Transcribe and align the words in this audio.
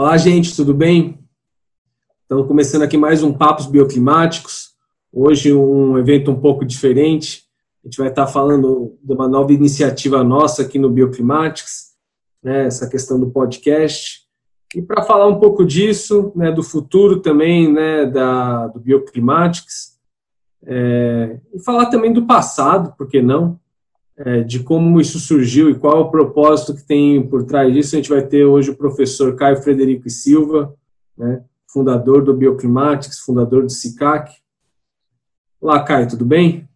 Olá, 0.00 0.16
gente, 0.16 0.54
tudo 0.54 0.72
bem? 0.72 1.18
Estamos 2.22 2.46
começando 2.46 2.82
aqui 2.82 2.96
mais 2.96 3.24
um 3.24 3.32
Papos 3.32 3.66
Bioclimáticos. 3.66 4.68
Hoje 5.12 5.52
um 5.52 5.98
evento 5.98 6.30
um 6.30 6.40
pouco 6.40 6.64
diferente. 6.64 7.42
A 7.82 7.88
gente 7.88 7.98
vai 7.98 8.06
estar 8.06 8.28
falando 8.28 8.96
de 9.02 9.12
uma 9.12 9.26
nova 9.26 9.52
iniciativa 9.52 10.22
nossa 10.22 10.62
aqui 10.62 10.78
no 10.78 10.88
Bioclimatics, 10.88 11.96
né, 12.40 12.66
essa 12.66 12.88
questão 12.88 13.18
do 13.18 13.30
podcast. 13.30 14.20
E 14.72 14.80
para 14.80 15.02
falar 15.02 15.26
um 15.26 15.40
pouco 15.40 15.66
disso, 15.66 16.32
né, 16.36 16.52
do 16.52 16.62
futuro 16.62 17.18
também 17.18 17.72
né, 17.72 18.06
da, 18.06 18.68
do 18.68 18.78
Bioclimatics, 18.78 19.98
é, 20.64 21.40
e 21.52 21.60
falar 21.64 21.86
também 21.86 22.12
do 22.12 22.24
passado, 22.24 22.94
por 22.96 23.08
que 23.08 23.20
não? 23.20 23.58
É, 24.18 24.40
de 24.40 24.60
como 24.60 25.00
isso 25.00 25.18
surgiu 25.18 25.70
e 25.70 25.74
qual 25.74 25.98
é 25.98 26.00
o 26.00 26.10
propósito 26.10 26.74
que 26.74 26.82
tem 26.82 27.22
por 27.26 27.44
trás 27.44 27.72
disso. 27.72 27.94
A 27.94 27.98
gente 27.98 28.10
vai 28.10 28.22
ter 28.22 28.44
hoje 28.44 28.70
o 28.70 28.76
professor 28.76 29.36
Caio 29.36 29.56
Frederico 29.56 30.08
e 30.08 30.10
Silva, 30.10 30.74
né, 31.16 31.42
fundador 31.66 32.24
do 32.24 32.34
Bioclimatics, 32.34 33.20
fundador 33.20 33.62
do 33.62 33.70
SICAC. 33.70 34.32
Olá, 35.60 35.82
Caio, 35.82 36.08
tudo 36.08 36.24
bem? 36.24 36.68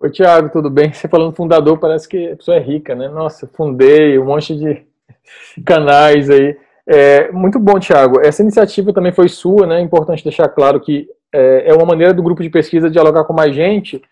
Oi, 0.00 0.10
Tiago, 0.10 0.48
tudo 0.48 0.68
bem? 0.68 0.92
Você 0.92 1.06
falando 1.06 1.34
fundador, 1.34 1.78
parece 1.78 2.08
que 2.08 2.32
a 2.32 2.36
pessoa 2.36 2.56
é 2.56 2.60
rica, 2.60 2.94
né? 2.94 3.08
Nossa, 3.08 3.46
fundei 3.46 4.18
um 4.18 4.24
monte 4.24 4.56
de 4.56 4.84
canais 5.64 6.28
aí. 6.28 6.58
É, 6.84 7.30
muito 7.30 7.60
bom, 7.60 7.78
Tiago. 7.78 8.20
Essa 8.20 8.42
iniciativa 8.42 8.92
também 8.92 9.12
foi 9.12 9.28
sua, 9.28 9.64
né? 9.64 9.78
É 9.78 9.80
importante 9.80 10.24
deixar 10.24 10.48
claro 10.48 10.80
que 10.80 11.08
é, 11.32 11.70
é 11.70 11.74
uma 11.74 11.86
maneira 11.86 12.12
do 12.12 12.22
grupo 12.22 12.42
de 12.42 12.50
pesquisa 12.50 12.90
dialogar 12.90 13.24
com 13.24 13.32
mais 13.32 13.54
gente 13.54 14.02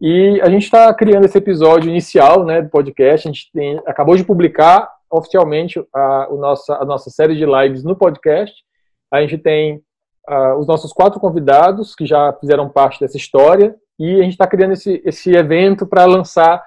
e 0.00 0.40
a 0.42 0.50
gente 0.50 0.64
está 0.64 0.92
criando 0.92 1.24
esse 1.24 1.38
episódio 1.38 1.88
inicial 1.88 2.44
né, 2.44 2.60
do 2.60 2.68
podcast. 2.68 3.26
A 3.26 3.32
gente 3.32 3.50
tem, 3.52 3.80
acabou 3.86 4.16
de 4.16 4.24
publicar 4.24 4.90
oficialmente 5.10 5.82
a, 5.94 6.28
nossa, 6.32 6.74
a 6.74 6.84
nossa 6.84 7.10
série 7.10 7.34
de 7.34 7.46
lives 7.46 7.82
no 7.82 7.96
podcast. 7.96 8.54
A 9.10 9.20
gente 9.20 9.38
tem 9.38 9.82
os 10.58 10.66
nossos 10.66 10.92
quatro 10.92 11.20
convidados 11.20 11.94
que 11.94 12.04
já 12.04 12.32
fizeram 12.34 12.68
parte 12.68 13.00
dessa 13.00 13.16
história. 13.16 13.74
E 13.98 14.20
a 14.20 14.22
gente 14.22 14.32
está 14.32 14.46
criando 14.46 14.72
esse, 14.72 15.00
esse 15.04 15.34
evento 15.34 15.86
para 15.86 16.04
lançar 16.04 16.62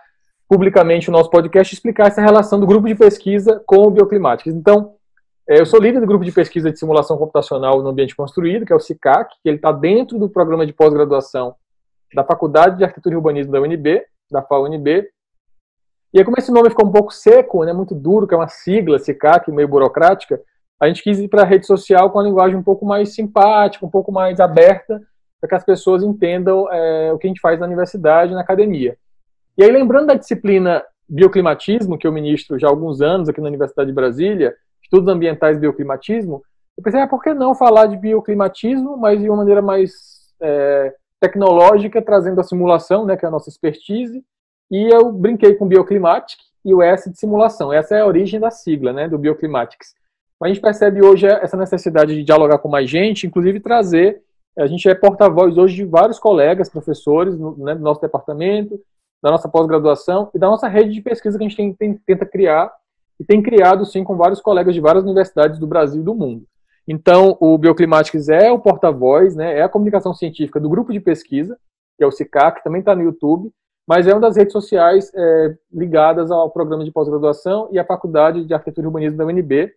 publicamente 0.48 1.09
o 1.09 1.12
nosso 1.12 1.30
podcast 1.30 1.72
e 1.72 1.75
explicar 1.75 2.08
essa 2.08 2.22
relação 2.22 2.59
do 2.59 2.66
grupo 2.66 2.88
de 2.88 2.96
pesquisa 2.96 3.62
com 3.68 3.84
o 3.84 3.92
Bioclimáticas. 3.92 4.56
Então, 4.56 4.96
é, 5.48 5.59
eu 5.59 5.66
sou 5.66 5.80
líder 5.80 6.00
do 6.00 6.08
grupo 6.08 6.25
de 6.25 6.31
pesquisa 6.31 6.72
de 6.72 6.80
simulação 6.80 7.18
computacional 7.18 7.84
no 7.84 7.90
ambiente 7.90 8.16
construído, 8.16 8.66
que 8.66 8.73
é 8.73 8.75
o 8.75 8.80
CICAC, 8.80 9.36
que 9.44 9.50
ele 9.50 9.58
está 9.58 9.72
dentro 9.72 10.18
do 10.18 10.28
programa 10.28 10.66
de 10.66 10.73
pós-graduação 10.73 11.53
da 12.14 12.24
Faculdade 12.24 12.78
de 12.78 12.84
Arquitetura 12.84 13.14
e 13.14 13.18
Urbanismo 13.18 13.52
da 13.52 13.62
UNB, 13.62 14.04
da 14.32 14.42
FAUNB. 14.42 15.08
E 16.12 16.18
aí, 16.18 16.26
como 16.26 16.38
esse 16.38 16.52
nome 16.52 16.70
ficou 16.70 16.88
um 16.88 16.92
pouco 16.92 17.14
seco, 17.14 17.64
né, 17.64 17.74
muito 17.74 17.94
duro, 17.94 18.28
que 18.28 18.34
é 18.34 18.38
uma 18.38 18.48
sigla, 18.48 18.98
SICAC, 18.98 19.52
meio 19.52 19.68
burocrática, 19.68 20.42
a 20.80 20.88
gente 20.88 21.04
quis 21.04 21.20
ir 21.20 21.28
para 21.28 21.42
a 21.42 21.46
rede 21.46 21.68
social 21.68 22.10
com 22.10 22.20
a 22.20 22.24
linguagem 22.24 22.58
um 22.58 22.64
pouco 22.64 22.86
mais 22.86 23.14
simpática, 23.14 23.86
um 23.86 23.90
pouco 23.90 24.12
mais 24.12 24.40
aberta, 24.40 25.02
para 25.40 25.50
que 25.50 25.56
as 25.56 25.64
pessoas 25.64 26.04
entendam 26.04 26.72
é, 26.72 27.14
o 27.14 27.18
que 27.18 27.28
a 27.28 27.30
gente 27.30 27.42
faz 27.42 27.60
na 27.60 27.66
universidade, 27.66 28.34
na 28.34 28.42
academia. 28.42 28.98
E 29.58 29.64
aí, 29.64 29.72
lembrando 29.72 30.08
da 30.08 30.16
disciplina 30.16 30.84
bioclimatismo, 31.08 31.98
que 31.98 32.08
eu 32.08 32.12
ministro 32.12 32.58
já 32.58 32.68
há 32.68 32.70
alguns 32.70 33.02
anos 33.02 33.30
aqui 33.30 33.42
na 33.42 33.48
Universidade 33.48 33.90
de 33.90 33.96
Brasília, 33.96 34.56
estudos 34.82 35.08
ambientais 35.08 35.58
e 35.58 35.60
bioclimatismo, 35.60 36.42
eu 36.78 36.84
pensei, 36.84 37.02
ah, 37.02 37.08
por 37.08 37.22
que 37.22 37.34
não 37.34 37.54
falar 37.54 37.88
de 37.88 37.98
bioclimatismo, 37.98 38.96
mas 38.96 39.20
de 39.20 39.28
uma 39.28 39.38
maneira 39.38 39.62
mais 39.62 39.92
é, 40.42 40.94
tecnológica, 41.20 42.02
trazendo 42.02 42.39
a 42.39 42.44
simulação, 42.44 43.06
né, 43.06 43.17
que 43.17 43.25
é 43.25 43.28
a 43.28 43.31
nossa 43.31 43.50
expertise, 43.50 44.23
e 44.72 44.94
eu 44.94 45.12
brinquei 45.12 45.56
com 45.56 45.67
Bioclimatic 45.67 46.39
e 46.64 46.73
o 46.73 46.81
S 46.81 47.09
de 47.09 47.17
simulação. 47.17 47.73
Essa 47.73 47.95
é 47.95 48.02
a 48.02 48.06
origem 48.06 48.39
da 48.39 48.52
sigla, 48.52 48.94
né, 48.94 49.08
do 49.08 49.17
Bioclimatics. 49.17 49.95
A 50.42 50.47
gente 50.47 50.62
percebe 50.62 51.03
hoje 51.03 51.28
essa 51.28 51.58
necessidade 51.58 52.16
de 52.16 52.23
dialogar 52.23 52.59
com 52.59 52.69
mais 52.69 52.90
gente, 52.90 53.28
inclusive 53.28 53.59
trazer, 53.59 54.22
a 54.57 54.68
gente 54.68 54.90
é 54.90 54.96
porta-voz 54.96 55.57
hoje 55.57 55.75
de 55.75 55.85
vários 55.85 56.19
colegas, 56.19 56.69
professores, 56.69 57.38
né, 57.57 57.75
do 57.75 57.81
nosso 57.81 58.01
departamento, 58.01 58.80
da 59.22 59.31
nossa 59.31 59.47
pós-graduação 59.47 60.30
e 60.34 60.40
da 60.40 60.47
nossa 60.47 60.68
rede 60.68 60.94
de 60.94 61.01
pesquisa 61.01 61.38
que 61.38 61.44
a 61.44 61.47
gente 61.47 61.57
tem, 61.57 61.74
tem, 61.74 61.94
tenta 62.06 62.25
criar, 62.25 62.72
e 63.19 63.24
tem 63.24 63.41
criado, 63.41 63.86
sim, 63.86 64.03
com 64.03 64.16
vários 64.16 64.40
colegas 64.40 64.74
de 64.74 64.80
várias 64.80 65.03
universidades 65.03 65.59
do 65.59 65.68
Brasil 65.68 66.01
e 66.01 66.06
do 66.06 66.16
mundo. 66.16 66.46
Então, 66.91 67.38
o 67.39 67.55
Bioclimatics 67.55 68.29
é 68.29 68.51
o 68.51 68.57
porta-voz, 68.57 69.35
né, 69.35 69.59
é 69.59 69.61
a 69.61 69.69
comunicação 69.69 70.11
científica 70.11 70.59
do 70.59 70.67
grupo 70.67 70.91
de 70.91 71.00
pesquisa, 71.00 71.55
que 71.95 72.03
é 72.03 72.07
o 72.07 72.11
CICAC, 72.11 72.57
que 72.57 72.63
também 72.63 72.79
está 72.79 72.95
no 72.95 73.03
YouTube, 73.03 73.51
mas 73.88 74.07
é 74.07 74.11
uma 74.11 74.19
das 74.19 74.35
redes 74.35 74.53
sociais 74.53 75.11
é, 75.13 75.55
ligadas 75.72 76.31
ao 76.31 76.50
programa 76.50 76.83
de 76.83 76.91
pós-graduação 76.91 77.69
e 77.72 77.77
à 77.77 77.85
Faculdade 77.85 78.44
de 78.44 78.53
Arquitetura 78.55 78.85
e 78.85 78.88
Urbanismo 78.88 79.19
da 79.19 79.25
UNB, 79.25 79.72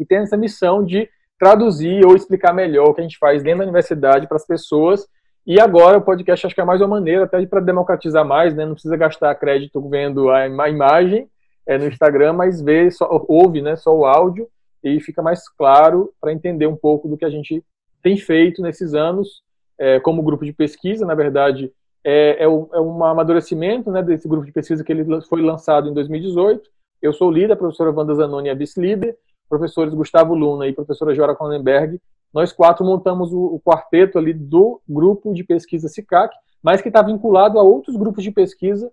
e 0.00 0.04
tem 0.04 0.18
essa 0.18 0.36
missão 0.36 0.84
de 0.84 1.08
traduzir 1.38 2.04
ou 2.04 2.16
explicar 2.16 2.52
melhor 2.52 2.88
o 2.88 2.94
que 2.94 3.00
a 3.00 3.04
gente 3.04 3.18
faz 3.18 3.40
dentro 3.40 3.58
da 3.58 3.64
universidade 3.64 4.26
para 4.26 4.36
as 4.36 4.46
pessoas. 4.46 5.06
E 5.46 5.60
agora 5.60 5.98
o 5.98 6.02
podcast 6.02 6.46
acho 6.46 6.54
que 6.54 6.60
é 6.60 6.64
mais 6.64 6.80
uma 6.80 6.88
maneira 6.88 7.24
até 7.24 7.44
para 7.46 7.60
democratizar 7.60 8.24
mais, 8.24 8.54
né? 8.54 8.64
Não 8.64 8.74
precisa 8.74 8.96
gastar 8.96 9.34
crédito 9.34 9.80
vendo 9.88 10.30
a 10.30 10.48
imagem 10.48 11.28
é, 11.66 11.78
no 11.78 11.86
Instagram, 11.86 12.32
mas 12.32 12.60
vê, 12.60 12.90
só, 12.90 13.08
ouve 13.28 13.60
né, 13.60 13.76
só 13.76 13.94
o 13.96 14.04
áudio 14.04 14.48
e 14.82 15.00
fica 15.00 15.22
mais 15.22 15.48
claro 15.48 16.12
para 16.20 16.32
entender 16.32 16.66
um 16.66 16.76
pouco 16.76 17.08
do 17.08 17.16
que 17.16 17.24
a 17.24 17.30
gente 17.30 17.62
tem 18.02 18.16
feito 18.16 18.60
nesses 18.60 18.94
anos 18.94 19.42
é, 19.78 20.00
como 20.00 20.22
grupo 20.22 20.44
de 20.44 20.52
pesquisa. 20.52 21.06
Na 21.06 21.14
verdade, 21.14 21.72
é, 22.04 22.42
é, 22.44 22.48
o, 22.48 22.68
é 22.72 22.80
um 22.80 23.04
amadurecimento 23.04 23.90
né, 23.90 24.02
desse 24.02 24.28
grupo 24.28 24.44
de 24.44 24.52
pesquisa 24.52 24.82
que 24.82 24.92
ele 24.92 25.04
foi 25.22 25.40
lançado 25.40 25.88
em 25.88 25.94
2018. 25.94 26.68
Eu 27.00 27.12
sou 27.12 27.28
o 27.28 27.32
líder, 27.32 27.52
a 27.52 27.56
professora 27.56 27.90
Wanda 27.90 28.14
Zanoni 28.14 28.48
é 28.48 28.54
vice-líder, 28.54 29.16
professores 29.48 29.94
Gustavo 29.94 30.34
Luna 30.34 30.66
e 30.66 30.72
professora 30.72 31.14
Jora 31.14 31.34
Cronenberg. 31.34 32.00
Nós 32.32 32.52
quatro 32.52 32.84
montamos 32.84 33.32
o, 33.32 33.38
o 33.38 33.60
quarteto 33.60 34.18
ali 34.18 34.32
do 34.32 34.80
grupo 34.88 35.32
de 35.34 35.44
pesquisa 35.44 35.88
SICAC, 35.88 36.34
mas 36.62 36.80
que 36.80 36.88
está 36.88 37.02
vinculado 37.02 37.58
a 37.58 37.62
outros 37.62 37.96
grupos 37.96 38.22
de 38.22 38.30
pesquisa, 38.30 38.90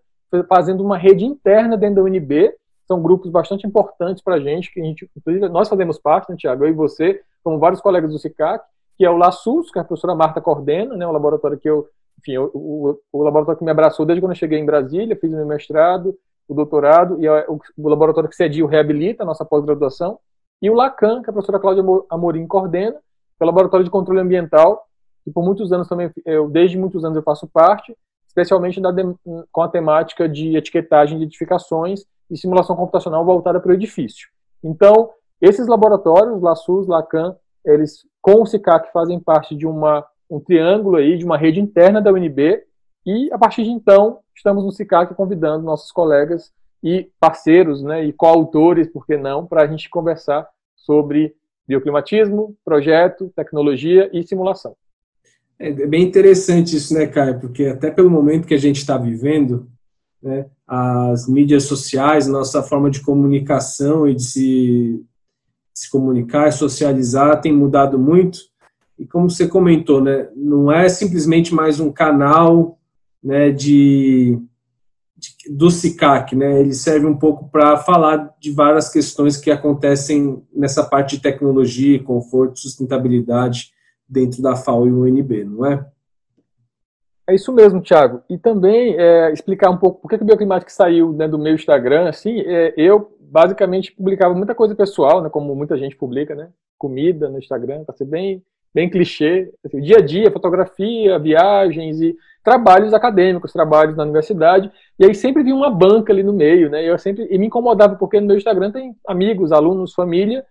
fazendo 0.47 0.83
uma 0.83 0.97
rede 0.97 1.25
interna 1.25 1.77
dentro 1.77 1.95
da 1.95 2.03
UNB, 2.03 2.53
são 2.89 3.03
grupos 3.03 3.29
bastante 3.29 3.67
importantes 3.67 4.23
para 4.23 4.35
a 4.35 4.39
gente, 4.39 4.73
que 4.73 4.81
a 4.81 4.83
gente, 4.83 5.07
inclusive, 5.15 5.47
nós 5.47 5.69
fazemos 5.69 5.99
parte, 5.99 6.31
né, 6.31 6.35
Tiago, 6.35 6.65
eu 6.65 6.69
e 6.69 6.73
você, 6.73 7.21
como 7.43 7.59
vários 7.59 7.79
colegas 7.79 8.11
do 8.11 8.17
CICAC, 8.17 8.65
que 8.97 9.05
é 9.05 9.09
o 9.09 9.15
LASUS, 9.15 9.71
que 9.71 9.77
a 9.77 9.83
professora 9.83 10.15
Marta 10.15 10.41
coordena, 10.41 10.97
né, 10.97 11.05
um 11.05 11.11
laboratório 11.11 11.59
que 11.59 11.69
eu, 11.69 11.87
enfim, 12.17 12.39
o, 12.39 12.49
o, 12.51 12.99
o, 13.13 13.21
laboratório 13.21 13.59
que 13.59 13.63
me 13.63 13.69
abraçou 13.69 14.07
desde 14.07 14.19
quando 14.19 14.31
eu 14.31 14.37
cheguei 14.37 14.57
em 14.57 14.65
Brasília, 14.65 15.15
fiz 15.15 15.31
o 15.31 15.35
meu 15.35 15.45
mestrado, 15.45 16.17
o 16.47 16.53
doutorado, 16.55 17.21
e 17.21 17.27
é 17.27 17.45
o, 17.47 17.59
o 17.77 17.87
laboratório 17.87 18.27
que 18.27 18.35
cedia 18.35 18.65
o 18.65 18.67
Reabilita, 18.67 19.21
a 19.21 19.25
nossa 19.25 19.45
pós-graduação, 19.45 20.17
e 20.59 20.67
o 20.67 20.73
LACAN, 20.73 21.21
que 21.21 21.29
a 21.29 21.33
professora 21.33 21.59
Cláudia 21.59 21.83
Amorim 22.09 22.47
coordena, 22.47 22.93
que 22.93 23.43
é 23.43 23.43
o 23.43 23.45
Laboratório 23.45 23.83
de 23.83 23.91
Controle 23.91 24.19
Ambiental, 24.19 24.83
que 25.23 25.29
por 25.29 25.45
muitos 25.45 25.71
anos 25.71 25.87
também, 25.87 26.11
eu, 26.25 26.49
desde 26.49 26.75
muitos 26.75 27.05
anos 27.05 27.15
eu 27.15 27.23
faço 27.23 27.47
parte, 27.47 27.95
especialmente 28.27 28.81
na, 28.81 28.91
com 29.51 29.61
a 29.61 29.67
temática 29.67 30.27
de 30.27 30.57
etiquetagem 30.57 31.19
de 31.19 31.25
edificações 31.25 32.03
e 32.29 32.37
simulação 32.37 32.75
computacional 32.75 33.25
voltada 33.25 33.59
para 33.59 33.71
o 33.71 33.73
edifício. 33.73 34.27
Então, 34.63 35.09
esses 35.41 35.67
laboratórios, 35.67 36.41
LaSUS, 36.41 36.87
Lacan, 36.87 37.35
eles 37.65 38.05
com 38.21 38.41
o 38.41 38.45
SICAC 38.45 38.91
fazem 38.91 39.19
parte 39.19 39.55
de 39.55 39.65
uma, 39.65 40.05
um 40.29 40.39
triângulo 40.39 40.97
aí, 40.97 41.17
de 41.17 41.25
uma 41.25 41.37
rede 41.37 41.59
interna 41.59 42.01
da 42.01 42.11
UNB, 42.11 42.63
e 43.05 43.31
a 43.31 43.37
partir 43.37 43.63
de 43.63 43.69
então, 43.69 44.19
estamos 44.35 44.63
no 44.63 44.71
SICAC 44.71 45.15
convidando 45.15 45.63
nossos 45.63 45.91
colegas 45.91 46.51
e 46.83 47.09
parceiros, 47.19 47.81
né, 47.81 48.05
e 48.05 48.13
coautores, 48.13 48.87
por 48.87 49.05
que 49.05 49.17
não, 49.17 49.45
para 49.45 49.63
a 49.63 49.67
gente 49.67 49.89
conversar 49.89 50.47
sobre 50.75 51.35
bioclimatismo, 51.67 52.55
projeto, 52.65 53.31
tecnologia 53.35 54.09
e 54.11 54.23
simulação. 54.23 54.75
É 55.57 55.71
bem 55.71 56.03
interessante 56.03 56.77
isso, 56.77 56.93
né, 56.93 57.05
Caio? 57.05 57.39
Porque 57.39 57.65
até 57.65 57.91
pelo 57.91 58.09
momento 58.09 58.47
que 58.47 58.53
a 58.53 58.59
gente 58.59 58.77
está 58.77 58.97
vivendo, 58.97 59.69
né, 60.23 60.45
as 60.71 61.27
mídias 61.27 61.63
sociais, 61.63 62.27
nossa 62.27 62.61
forma 62.61 62.91
de 62.91 63.01
comunicação 63.01 64.07
e 64.07 64.13
de 64.13 64.23
se, 64.23 65.03
se 65.73 65.89
comunicar 65.89 66.47
e 66.47 66.51
socializar 66.51 67.41
tem 67.41 67.51
mudado 67.51 67.97
muito. 67.97 68.37
E 68.97 69.03
como 69.03 69.31
você 69.31 69.47
comentou, 69.47 69.99
né, 69.99 70.29
não 70.35 70.71
é 70.71 70.87
simplesmente 70.87 71.55
mais 71.55 71.79
um 71.79 71.91
canal 71.91 72.77
né, 73.23 73.49
de, 73.49 74.39
de 75.17 75.51
do 75.51 75.71
SICAC, 75.71 76.35
né, 76.35 76.59
ele 76.59 76.73
serve 76.73 77.07
um 77.07 77.17
pouco 77.17 77.49
para 77.49 77.75
falar 77.77 78.35
de 78.39 78.51
várias 78.51 78.89
questões 78.89 79.37
que 79.37 79.49
acontecem 79.49 80.43
nessa 80.53 80.83
parte 80.83 81.15
de 81.15 81.23
tecnologia, 81.23 82.03
conforto, 82.03 82.59
sustentabilidade 82.59 83.71
dentro 84.07 84.39
da 84.39 84.55
FAO 84.55 84.85
e 84.85 84.91
UNB, 84.91 85.45
não 85.45 85.65
é? 85.65 85.83
É 87.29 87.35
isso 87.35 87.53
mesmo, 87.53 87.79
Thiago. 87.79 88.23
E 88.27 88.39
também 88.39 88.95
é, 88.97 89.31
explicar 89.31 89.69
um 89.69 89.77
pouco 89.77 90.01
por 90.01 90.09
que, 90.09 90.15
o 90.15 90.25
Bioclimática 90.25 90.71
saiu 90.71 91.13
né, 91.13 91.27
do 91.27 91.37
meu 91.37 91.53
Instagram. 91.53 92.09
Assim, 92.09 92.39
é, 92.39 92.73
eu 92.75 93.15
basicamente 93.19 93.91
publicava 93.91 94.33
muita 94.33 94.55
coisa 94.55 94.73
pessoal, 94.73 95.21
né, 95.21 95.29
como 95.29 95.55
muita 95.55 95.77
gente 95.77 95.95
publica, 95.95 96.33
né? 96.33 96.49
Comida 96.75 97.29
no 97.29 97.37
Instagram, 97.37 97.83
para 97.83 97.95
ser 97.95 98.05
bem, 98.05 98.41
bem 98.73 98.89
clichê. 98.89 99.53
Assim, 99.63 99.79
dia 99.79 99.97
a 99.97 100.01
dia, 100.01 100.31
fotografia, 100.31 101.19
viagens 101.19 102.01
e 102.01 102.17
trabalhos 102.43 102.95
acadêmicos, 102.95 103.53
trabalhos 103.53 103.95
na 103.95 104.03
universidade. 104.03 104.71
E 104.97 105.05
aí 105.05 105.13
sempre 105.13 105.43
vinha 105.43 105.55
uma 105.55 105.69
banca 105.69 106.11
ali 106.11 106.23
no 106.23 106.33
meio, 106.33 106.67
né? 106.67 106.83
Eu 106.83 106.97
sempre 106.97 107.27
e 107.29 107.37
me 107.37 107.45
incomodava 107.45 107.95
porque 107.95 108.19
no 108.19 108.25
meu 108.25 108.37
Instagram 108.37 108.71
tem 108.71 108.95
amigos, 109.07 109.51
alunos, 109.51 109.93
família. 109.93 110.43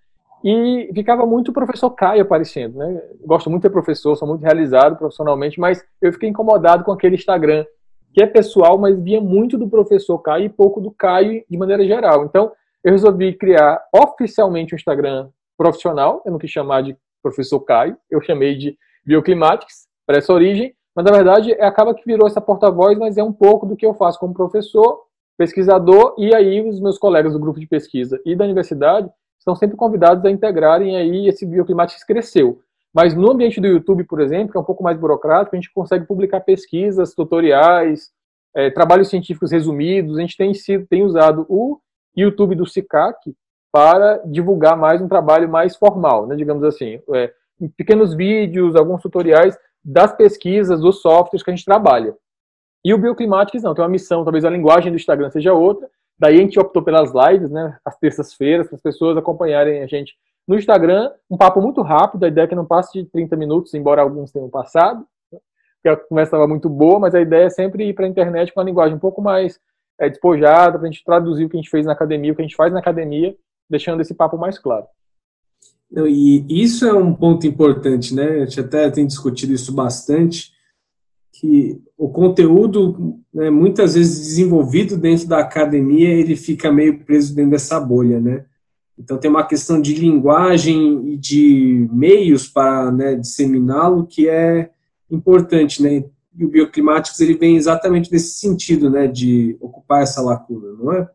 E 0.45 0.91
ficava 0.95 1.27
muito 1.27 1.49
o 1.49 1.53
professor 1.53 1.91
Caio 1.91 2.23
aparecendo, 2.23 2.79
né? 2.79 3.03
Gosto 3.25 3.51
muito 3.51 3.63
de 3.63 3.71
professor, 3.71 4.17
sou 4.17 4.29
muito 4.29 4.43
realizado 4.43 4.97
profissionalmente, 4.97 5.59
mas 5.59 5.85
eu 6.01 6.13
fiquei 6.13 6.29
incomodado 6.29 6.85
com 6.85 6.93
aquele 6.93 7.17
Instagram, 7.17 7.65
que 8.13 8.23
é 8.23 8.27
pessoal, 8.27 8.79
mas 8.79 8.99
via 8.99 9.21
muito 9.21 9.59
do 9.59 9.69
professor 9.69 10.19
Caio 10.19 10.45
e 10.45 10.49
pouco 10.49 10.81
do 10.81 10.91
Caio 10.91 11.45
de 11.49 11.59
maneira 11.59 11.85
geral. 11.85 12.25
Então, 12.25 12.53
eu 12.85 12.93
resolvi 12.93 13.33
criar 13.35 13.81
oficialmente 13.93 14.75
um 14.75 14.77
Instagram 14.77 15.29
profissional, 15.57 16.23
eu 16.25 16.33
não 16.33 16.39
quis 16.39 16.51
chamar 16.51 16.83
de 16.83 16.97
professor 17.23 17.61
Caio, 17.61 17.97
eu 18.11 18.21
chamei 18.21 18.57
de 18.57 18.79
Bioclimatics, 19.05 19.89
para 20.09 20.17
essa 20.17 20.33
origem, 20.33 20.75
mas 20.97 21.05
na 21.05 21.13
verdade 21.13 21.53
é, 21.53 21.67
acaba 21.67 21.95
que 21.95 22.03
virou 22.07 22.27
essa 22.27 22.41
porta-voz, 22.41 22.97
mas 22.97 23.19
é 23.19 23.23
um 23.23 23.33
pouco 23.33 23.67
do 23.67 23.77
que 23.77 23.85
eu 23.85 23.93
faço 23.93 24.19
como 24.19 24.33
professor, 24.33 25.03
pesquisador, 25.37 26.15
e 26.17 26.35
aí 26.35 26.67
os 26.67 26.81
meus 26.81 26.99
colegas 26.99 27.35
do 27.35 27.39
grupo 27.39 27.61
de 27.61 27.67
pesquisa 27.67 28.19
e 28.25 28.35
da 28.35 28.45
universidade 28.45 29.09
estão 29.49 29.57
sempre 29.57 29.77
convidados 29.77 30.25
a 30.25 30.31
integrarem 30.31 30.97
aí 30.97 31.27
esse 31.27 31.47
Bioclimatics 31.47 32.05
cresceu. 32.05 32.61
Mas 32.95 33.15
no 33.15 33.31
ambiente 33.31 33.61
do 33.61 33.67
YouTube, 33.67 34.05
por 34.05 34.21
exemplo, 34.21 34.53
que 34.53 34.59
é 34.59 34.61
um 34.61 34.65
pouco 34.65 34.83
mais 34.83 34.99
burocrático, 34.99 35.55
a 35.55 35.59
gente 35.59 35.73
consegue 35.73 36.07
publicar 36.07 36.41
pesquisas, 36.41 37.15
tutoriais, 37.15 38.11
é, 38.55 38.71
trabalhos 38.71 39.09
científicos 39.09 39.51
resumidos. 39.51 40.19
A 40.19 40.21
gente 40.21 40.37
tem, 40.37 40.53
sido, 40.53 40.87
tem 40.87 41.03
usado 41.03 41.47
o 41.49 41.79
YouTube 42.17 42.55
do 42.55 42.67
SICAC 42.67 43.35
para 43.73 44.19
divulgar 44.25 44.77
mais 44.77 45.01
um 45.01 45.09
trabalho 45.09 45.49
mais 45.49 45.77
formal, 45.77 46.27
né, 46.27 46.35
digamos 46.35 46.65
assim, 46.65 47.01
é, 47.15 47.33
pequenos 47.77 48.15
vídeos, 48.15 48.75
alguns 48.75 49.03
tutoriais 49.03 49.59
das 49.85 50.13
pesquisas, 50.15 50.81
dos 50.81 51.01
softwares 51.01 51.43
que 51.43 51.51
a 51.51 51.55
gente 51.55 51.65
trabalha. 51.65 52.15
E 52.85 52.95
o 52.95 52.99
Bioclimatics 52.99 53.63
não, 53.63 53.75
tem 53.75 53.85
uma 53.85 53.91
missão, 53.91 54.25
talvez 54.25 54.45
a 54.45 54.51
linguagem 54.51 54.91
do 54.91 54.97
Instagram 54.97 55.31
seja 55.31 55.53
outra, 55.53 55.89
daí 56.19 56.37
a 56.37 56.41
gente 56.41 56.59
optou 56.59 56.83
pelas 56.83 57.13
lives, 57.13 57.51
né, 57.51 57.79
às 57.85 57.97
terças-feiras, 57.99 58.67
para 58.67 58.77
as 58.77 58.83
pessoas 58.83 59.17
acompanharem 59.17 59.83
a 59.83 59.87
gente 59.87 60.15
no 60.47 60.57
Instagram, 60.57 61.11
um 61.31 61.37
papo 61.37 61.61
muito 61.61 61.83
rápido, 61.83 62.25
a 62.25 62.29
ideia 62.29 62.47
é 62.47 62.49
que 62.49 62.55
não 62.55 62.65
passe 62.65 62.93
de 62.93 63.05
30 63.11 63.37
minutos, 63.37 63.75
embora 63.75 64.01
alguns 64.01 64.33
tenham 64.33 64.49
passado, 64.49 65.07
né, 65.31 65.39
porque 65.77 65.89
a 65.89 65.97
conversa 65.97 66.29
estava 66.29 66.49
muito 66.49 66.69
boa, 66.69 66.99
mas 66.99 67.15
a 67.15 67.21
ideia 67.21 67.45
é 67.45 67.51
sempre 67.51 67.87
ir 67.87 67.95
para 67.95 68.07
a 68.07 68.09
internet 68.09 68.53
com 68.53 68.61
uma 68.61 68.67
linguagem 68.67 68.97
um 68.97 69.01
pouco 69.01 69.21
mais 69.21 69.61
é, 70.01 70.09
despojada, 70.09 70.79
para 70.79 70.89
a 70.89 70.91
gente 70.91 71.05
traduzir 71.05 71.45
o 71.45 71.49
que 71.49 71.57
a 71.57 71.61
gente 71.61 71.71
fez 71.71 71.85
na 71.85 71.93
academia, 71.93 72.33
o 72.33 72.35
que 72.35 72.43
a 72.43 72.45
gente 72.45 72.57
faz 72.57 72.73
na 72.73 72.79
academia, 72.79 73.37
deixando 73.69 74.01
esse 74.01 74.15
papo 74.15 74.39
mais 74.39 74.59
claro. 74.59 74.87
E 75.91 76.45
isso 76.49 76.87
é 76.87 76.93
um 76.93 77.15
ponto 77.15 77.47
importante, 77.47 78.15
né? 78.15 78.43
A 78.43 78.45
gente 78.45 78.61
até 78.61 78.91
tem 78.91 79.07
discutido 79.07 79.55
isso 79.55 79.75
bastante, 79.75 80.53
que 81.39 81.81
o 81.97 82.09
conteúdo, 82.09 83.21
né, 83.33 83.49
muitas 83.49 83.95
vezes 83.95 84.27
desenvolvido 84.27 84.97
dentro 84.97 85.29
da 85.29 85.39
academia, 85.39 86.09
ele 86.09 86.35
fica 86.35 86.73
meio 86.73 86.99
preso 87.05 87.35
dentro 87.35 87.53
dessa 87.53 87.79
bolha, 87.79 88.21
né? 88.21 88.45
Então 88.99 89.17
tem 89.19 89.31
uma 89.31 89.47
questão 89.47 89.81
de 89.81 89.95
linguagem 89.95 91.13
e 91.13 91.17
de 91.17 91.89
meios 91.93 92.49
para 92.49 92.91
né, 92.91 93.15
disseminá-lo 93.15 94.05
que 94.05 94.29
é 94.29 94.71
importante, 95.09 95.81
né? 95.81 96.05
E 96.37 96.45
o 96.45 96.49
Bioclimáticos 96.49 97.21
ele 97.21 97.35
vem 97.35 97.57
exatamente 97.57 98.11
nesse 98.11 98.39
sentido, 98.39 98.91
né, 98.91 99.07
de 99.07 99.57
ocupar 99.61 100.03
essa 100.03 100.21
lacuna, 100.21 100.73
não 100.73 100.93
é? 100.93 101.09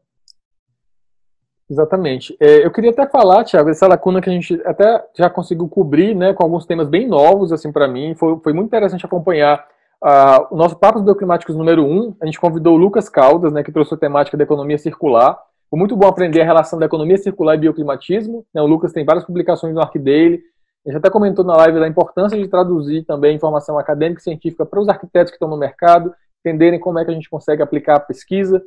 Exatamente. 1.69 2.33
É, 2.39 2.65
eu 2.65 2.71
queria 2.71 2.91
até 2.91 3.05
falar, 3.07 3.43
Thiago, 3.43 3.67
dessa 3.67 3.87
lacuna 3.87 4.21
que 4.21 4.29
a 4.29 4.33
gente 4.33 4.61
até 4.63 5.03
já 5.17 5.29
conseguiu 5.29 5.67
cobrir, 5.67 6.15
né, 6.15 6.33
com 6.33 6.43
alguns 6.43 6.65
temas 6.65 6.87
bem 6.87 7.07
novos, 7.07 7.51
assim, 7.51 7.73
para 7.73 7.89
mim. 7.89 8.15
Foi, 8.15 8.39
foi 8.41 8.53
muito 8.53 8.67
interessante 8.67 9.05
acompanhar 9.05 9.72
uh, 10.03 10.47
o 10.51 10.57
nosso 10.57 10.75
Papos 10.75 11.01
Bioclimáticos 11.01 11.55
número 11.55 11.85
1. 11.85 12.17
A 12.21 12.25
gente 12.25 12.39
convidou 12.39 12.75
o 12.75 12.77
Lucas 12.77 13.07
Caldas, 13.07 13.53
né, 13.53 13.63
que 13.63 13.71
trouxe 13.71 13.93
a 13.93 13.97
temática 13.97 14.37
da 14.37 14.43
economia 14.43 14.77
circular. 14.77 15.39
Foi 15.69 15.79
muito 15.79 15.95
bom 15.95 16.07
aprender 16.07 16.41
a 16.41 16.45
relação 16.45 16.77
da 16.77 16.85
economia 16.85 17.17
circular 17.17 17.55
e 17.55 17.59
bioclimatismo. 17.59 18.45
Né, 18.53 18.61
o 18.61 18.67
Lucas 18.67 18.91
tem 18.91 19.05
várias 19.05 19.25
publicações 19.25 19.73
no 19.73 19.81
arquivo 19.81 20.03
dele. 20.03 20.43
A 20.85 20.89
gente 20.89 20.99
até 20.99 21.09
comentou 21.09 21.45
na 21.45 21.55
live 21.55 21.79
da 21.79 21.87
importância 21.87 22.37
de 22.37 22.47
traduzir 22.47 23.05
também 23.05 23.35
informação 23.35 23.79
acadêmica 23.79 24.19
e 24.19 24.23
científica 24.23 24.65
para 24.65 24.81
os 24.81 24.89
arquitetos 24.89 25.31
que 25.31 25.37
estão 25.37 25.47
no 25.47 25.57
mercado, 25.57 26.13
entenderem 26.45 26.79
como 26.79 26.99
é 26.99 27.05
que 27.05 27.11
a 27.11 27.13
gente 27.13 27.29
consegue 27.29 27.63
aplicar 27.63 27.95
a 27.95 27.99
pesquisa. 28.01 28.61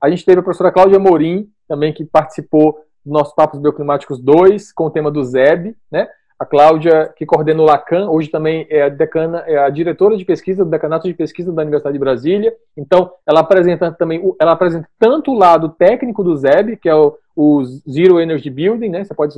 A 0.00 0.10
gente 0.10 0.24
teve 0.24 0.40
a 0.40 0.42
professora 0.42 0.70
Cláudia 0.70 0.98
Morim, 0.98 1.48
também 1.66 1.94
que 1.94 2.04
participou 2.04 2.78
do 3.04 3.10
nosso 3.10 3.34
Papos 3.34 3.58
Bioclimáticos 3.58 4.20
2, 4.20 4.70
com 4.72 4.86
o 4.86 4.90
tema 4.90 5.10
do 5.10 5.24
ZEB, 5.24 5.74
né? 5.90 6.06
A 6.38 6.44
Cláudia, 6.44 7.12
que 7.16 7.24
coordena 7.24 7.62
o 7.62 7.64
Lacan, 7.64 8.10
hoje 8.10 8.28
também 8.28 8.66
é 8.68 8.82
a 8.82 8.88
decana, 8.90 9.38
é 9.46 9.56
a 9.56 9.70
diretora 9.70 10.18
de 10.18 10.24
pesquisa 10.24 10.64
do 10.64 10.70
Decanato 10.70 11.08
de 11.08 11.14
Pesquisa 11.14 11.50
da 11.50 11.62
Universidade 11.62 11.94
de 11.94 11.98
Brasília. 11.98 12.54
Então, 12.76 13.10
ela 13.26 13.40
apresenta 13.40 13.90
também, 13.92 14.22
ela 14.38 14.52
apresenta 14.52 14.86
tanto 14.98 15.30
o 15.30 15.38
lado 15.38 15.70
técnico 15.70 16.22
do 16.22 16.36
ZEB, 16.36 16.76
que 16.76 16.90
é 16.90 16.94
o, 16.94 17.16
o 17.34 17.64
Zero 17.64 18.20
Energy 18.20 18.50
Building, 18.50 18.90
né? 18.90 19.04
Você 19.04 19.14
pode 19.14 19.34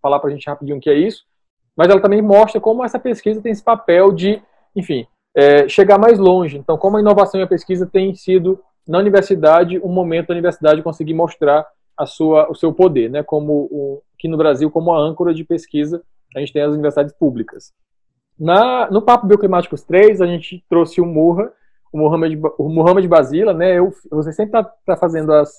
falar 0.00 0.20
para 0.20 0.28
a 0.28 0.32
gente 0.32 0.46
rapidinho 0.46 0.76
o 0.76 0.80
que 0.80 0.90
é 0.90 0.94
isso, 0.94 1.24
mas 1.74 1.88
ela 1.88 2.00
também 2.00 2.20
mostra 2.20 2.60
como 2.60 2.84
essa 2.84 2.98
pesquisa 2.98 3.40
tem 3.40 3.52
esse 3.52 3.64
papel 3.64 4.12
de, 4.12 4.42
enfim, 4.76 5.06
é, 5.34 5.66
chegar 5.68 5.98
mais 5.98 6.18
longe. 6.18 6.58
Então, 6.58 6.76
como 6.76 6.98
a 6.98 7.00
inovação 7.00 7.40
e 7.40 7.44
a 7.44 7.48
pesquisa 7.48 7.86
têm 7.86 8.14
sido 8.14 8.60
na 8.86 8.98
universidade 8.98 9.78
um 9.78 9.88
momento 9.88 10.28
da 10.28 10.34
universidade 10.34 10.82
conseguir 10.82 11.14
mostrar 11.14 11.66
a 11.96 12.04
sua, 12.04 12.50
o 12.50 12.54
seu 12.54 12.74
poder, 12.74 13.10
né? 13.10 13.22
Como 13.22 13.68
o, 13.70 14.02
aqui 14.14 14.28
no 14.28 14.36
Brasil, 14.36 14.70
como 14.70 14.92
a 14.92 14.98
âncora 14.98 15.32
de 15.32 15.44
pesquisa, 15.44 16.02
a 16.34 16.40
gente 16.40 16.52
tem 16.52 16.62
as 16.62 16.72
universidades 16.72 17.12
públicas. 17.12 17.72
Na, 18.38 18.90
no 18.90 19.02
Papo 19.02 19.26
Bioclimáticos 19.26 19.82
3, 19.82 20.20
a 20.20 20.26
gente 20.26 20.64
trouxe 20.68 21.00
o 21.00 21.06
Murra, 21.06 21.52
o 21.92 21.98
Muhammad, 21.98 22.32
o 22.58 22.68
Muhammad 22.68 23.06
Basila, 23.06 23.52
né? 23.52 23.78
Eu, 23.78 23.92
você 24.10 24.32
sempre 24.32 24.58
está 24.58 24.72
tá 24.86 24.96
fazendo 24.96 25.32
as, 25.32 25.50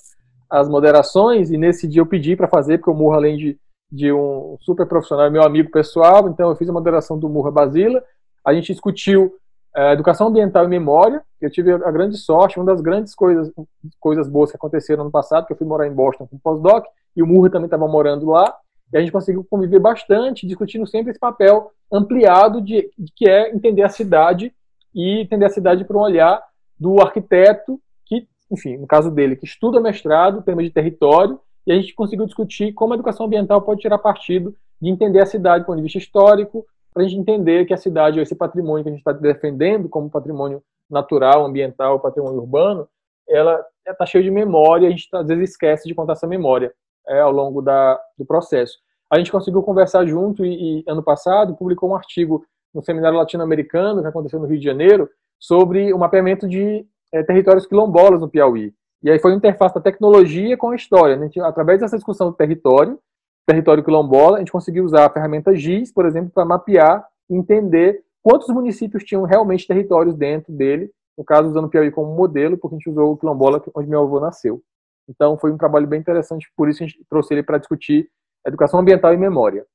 as 0.50 0.68
moderações, 0.68 1.52
e 1.52 1.58
nesse 1.58 1.88
dia 1.88 2.02
eu 2.02 2.06
pedi 2.06 2.36
para 2.36 2.48
fazer, 2.48 2.78
porque 2.78 2.92
o 2.92 2.96
Murra, 2.96 3.18
além 3.18 3.38
de, 3.38 3.58
de 3.92 4.12
um 4.12 4.58
super 4.62 4.88
profissional, 4.88 5.28
é 5.28 5.30
meu 5.30 5.44
amigo 5.44 5.70
pessoal, 5.72 6.28
então 6.28 6.50
eu 6.50 6.56
fiz 6.56 6.68
a 6.68 6.74
moderação 6.74 7.18
do 7.18 7.30
Murra 7.30 7.52
Basila. 7.52 8.04
A 8.44 8.54
gente 8.54 8.74
discutiu 8.74 9.34
é, 9.76 9.94
educação 9.94 10.28
ambiental 10.28 10.66
e 10.66 10.68
memória. 10.68 11.22
Eu 11.40 11.50
tive 11.50 11.72
a 11.72 11.92
grande 11.92 12.18
sorte, 12.18 12.58
uma 12.58 12.66
das 12.66 12.81
grandes 12.81 13.16
coisas, 13.16 13.52
coisas 14.00 14.28
boas 14.28 14.52
que 14.52 14.58
aconteceram 14.58 15.04
no 15.04 15.12
passado, 15.12 15.46
que 15.46 15.54
eu 15.54 15.58
fui 15.58 15.68
morar 15.68 15.88
em 15.88 15.94
Boston 15.94 16.28
com 16.28 16.38
pós-doc, 16.38 16.86
e 17.16 17.24
o 17.24 17.28
Murray 17.28 17.52
também 17.52 17.66
estava 17.66 17.88
morando 17.88 18.28
lá, 18.28 18.54
e 18.94 18.98
a 18.98 19.00
gente 19.00 19.12
conseguiu 19.12 19.44
conviver 19.50 19.80
bastante, 19.80 20.45
discutindo 20.45 20.86
sempre 20.86 21.10
esse 21.10 21.19
papel 21.19 21.72
ampliado 21.92 22.62
de, 22.62 22.92
de 22.98 23.12
que 23.16 23.28
é 23.28 23.54
entender 23.54 23.81
a 23.81 23.90
cidade 23.90 24.54
e 24.94 25.22
entender 25.22 25.45
a 25.45 25.50
cidade 25.50 25.84
por 25.84 25.95
um 25.95 26.01
olhar 26.01 26.40
do 26.80 27.01
arquiteto 27.01 27.81
que, 28.06 28.28
enfim, 28.51 28.78
no 28.78 28.86
caso 28.86 29.10
dele, 29.10 29.36
que 29.36 29.45
estuda 29.45 29.81
mestrado, 29.81 30.44
tema 30.44 30.62
de 30.62 30.69
território, 30.69 31.40
e 31.66 31.71
a 31.71 31.76
gente 31.76 31.95
conseguiu 31.95 32.26
discutir 32.26 32.71
como 32.73 32.94
a 32.94 32.95
educação 32.95 33.26
ambiental 33.26 33.64
pode 33.64 33.81
tirar 33.81 33.97
partido 33.97 34.56
de 34.80 34.90
entender 34.90 35.21
a 35.21 35.26
cidade 35.26 35.64
do 35.64 35.66
ponto 35.66 35.78
de 35.78 35.83
vista 35.83 35.97
histórico, 35.97 36.64
para 36.94 37.02
a 37.02 37.07
gente 37.07 37.19
entender 37.19 37.66
que 37.66 37.73
a 37.73 37.78
cidade, 37.78 38.19
esse 38.19 38.35
patrimônio 38.35 38.83
que 38.83 38.90
a 38.90 38.92
gente 38.92 39.00
está 39.00 39.12
defendendo 39.12 39.90
como 39.90 40.12
patrimônio 40.12 40.62
natural, 40.88 41.44
ambiental, 41.44 42.00
patrimônio 42.00 42.42
urbano, 42.42 42.88
ela 43.28 43.66
está 43.88 44.06
cheia 44.06 44.23
de 44.23 44.30
memória, 44.30 44.88
a 44.88 44.92
gente 44.92 45.07
às 45.12 45.28
vezes 45.28 45.52
esquece 45.52 45.88
de 45.88 45.95
contar 45.95 46.14
essa 46.14 46.28
memória 46.28 46.71
é, 47.07 47.19
ao 47.19 47.31
longo 47.31 47.62
da, 47.62 48.00
do 48.18 48.26
processo. 48.26 48.78
A 49.12 49.18
gente 49.18 49.31
conseguiu 49.31 49.62
conversar 49.62 50.06
junto 50.06 50.45
e, 50.45 50.80
e 50.80 50.83
ano 50.88 51.04
passado 51.04 51.56
publicou 51.56 51.90
um 51.90 51.95
artigo 51.95 52.45
no 52.74 52.81
Seminário 52.81 53.18
Latino-Americano, 53.18 54.02
que 54.02 54.07
aconteceu 54.07 54.40
no 54.40 54.48
Rio 54.48 54.57
de 54.57 54.66
Janeiro, 54.66 55.10
sobre 55.40 55.94
o 55.94 56.00
mapeamento 56.00 56.48
de 56.48 56.86
é, 57.12 57.22
territórios 57.22 57.68
quilombolas 57.68 58.19
no 58.19 58.30
Piauí. 58.30 58.74
E 59.04 59.12
aí 59.12 59.19
foi 59.19 59.31
uma 59.31 59.38
interface 59.38 59.76
da 59.76 59.81
tecnologia 59.81 60.57
com 60.57 60.69
a 60.69 60.76
história. 60.76 61.18
Né? 61.18 61.30
através 61.44 61.81
dessa 61.81 61.98
discussão 61.98 62.31
do 62.31 62.36
território, 62.36 62.98
território 63.45 63.83
quilombola, 63.83 64.38
a 64.38 64.40
gente 64.40 64.52
conseguiu 64.52 64.86
usar 64.86 65.06
a 65.06 65.10
ferramenta 65.10 65.56
GIS, 65.56 65.92
por 65.92 66.06
exemplo, 66.06 66.31
para 66.33 66.45
mapear 66.45 67.06
e 67.30 67.36
entender 67.36 68.02
quantos 68.22 68.48
municípios 68.48 69.04
tinham 69.04 69.24
realmente 69.24 69.68
territórios 69.68 70.16
dentro 70.16 70.54
dele, 70.54 70.90
no 71.18 71.24
caso 71.24 71.50
usando 71.50 71.66
o 71.66 71.69
Piauí 71.69 71.92
como 71.92 72.16
modelo, 72.16 72.57
porque 72.57 72.76
a 72.76 72.78
gente 72.78 72.90
usou 72.90 73.12
o 73.12 73.18
quilombola 73.18 73.62
onde 73.76 73.90
meu 73.90 74.02
avô 74.02 74.19
nasceu. 74.19 74.62
Então 75.07 75.38
foi 75.38 75.52
um 75.52 75.57
trabalho 75.57 75.88
bem 75.88 76.00
interessante, 76.00 76.52
por 76.56 76.69
isso 76.69 76.83
a 76.83 76.88
gente 76.88 77.04
trouxe 77.10 77.33
ele 77.33 77.44
para 77.44 77.57
discutir 77.57 78.10
educação 78.45 78.80
ambiental 78.80 79.14
e 79.14 79.18
memória. 79.18 79.66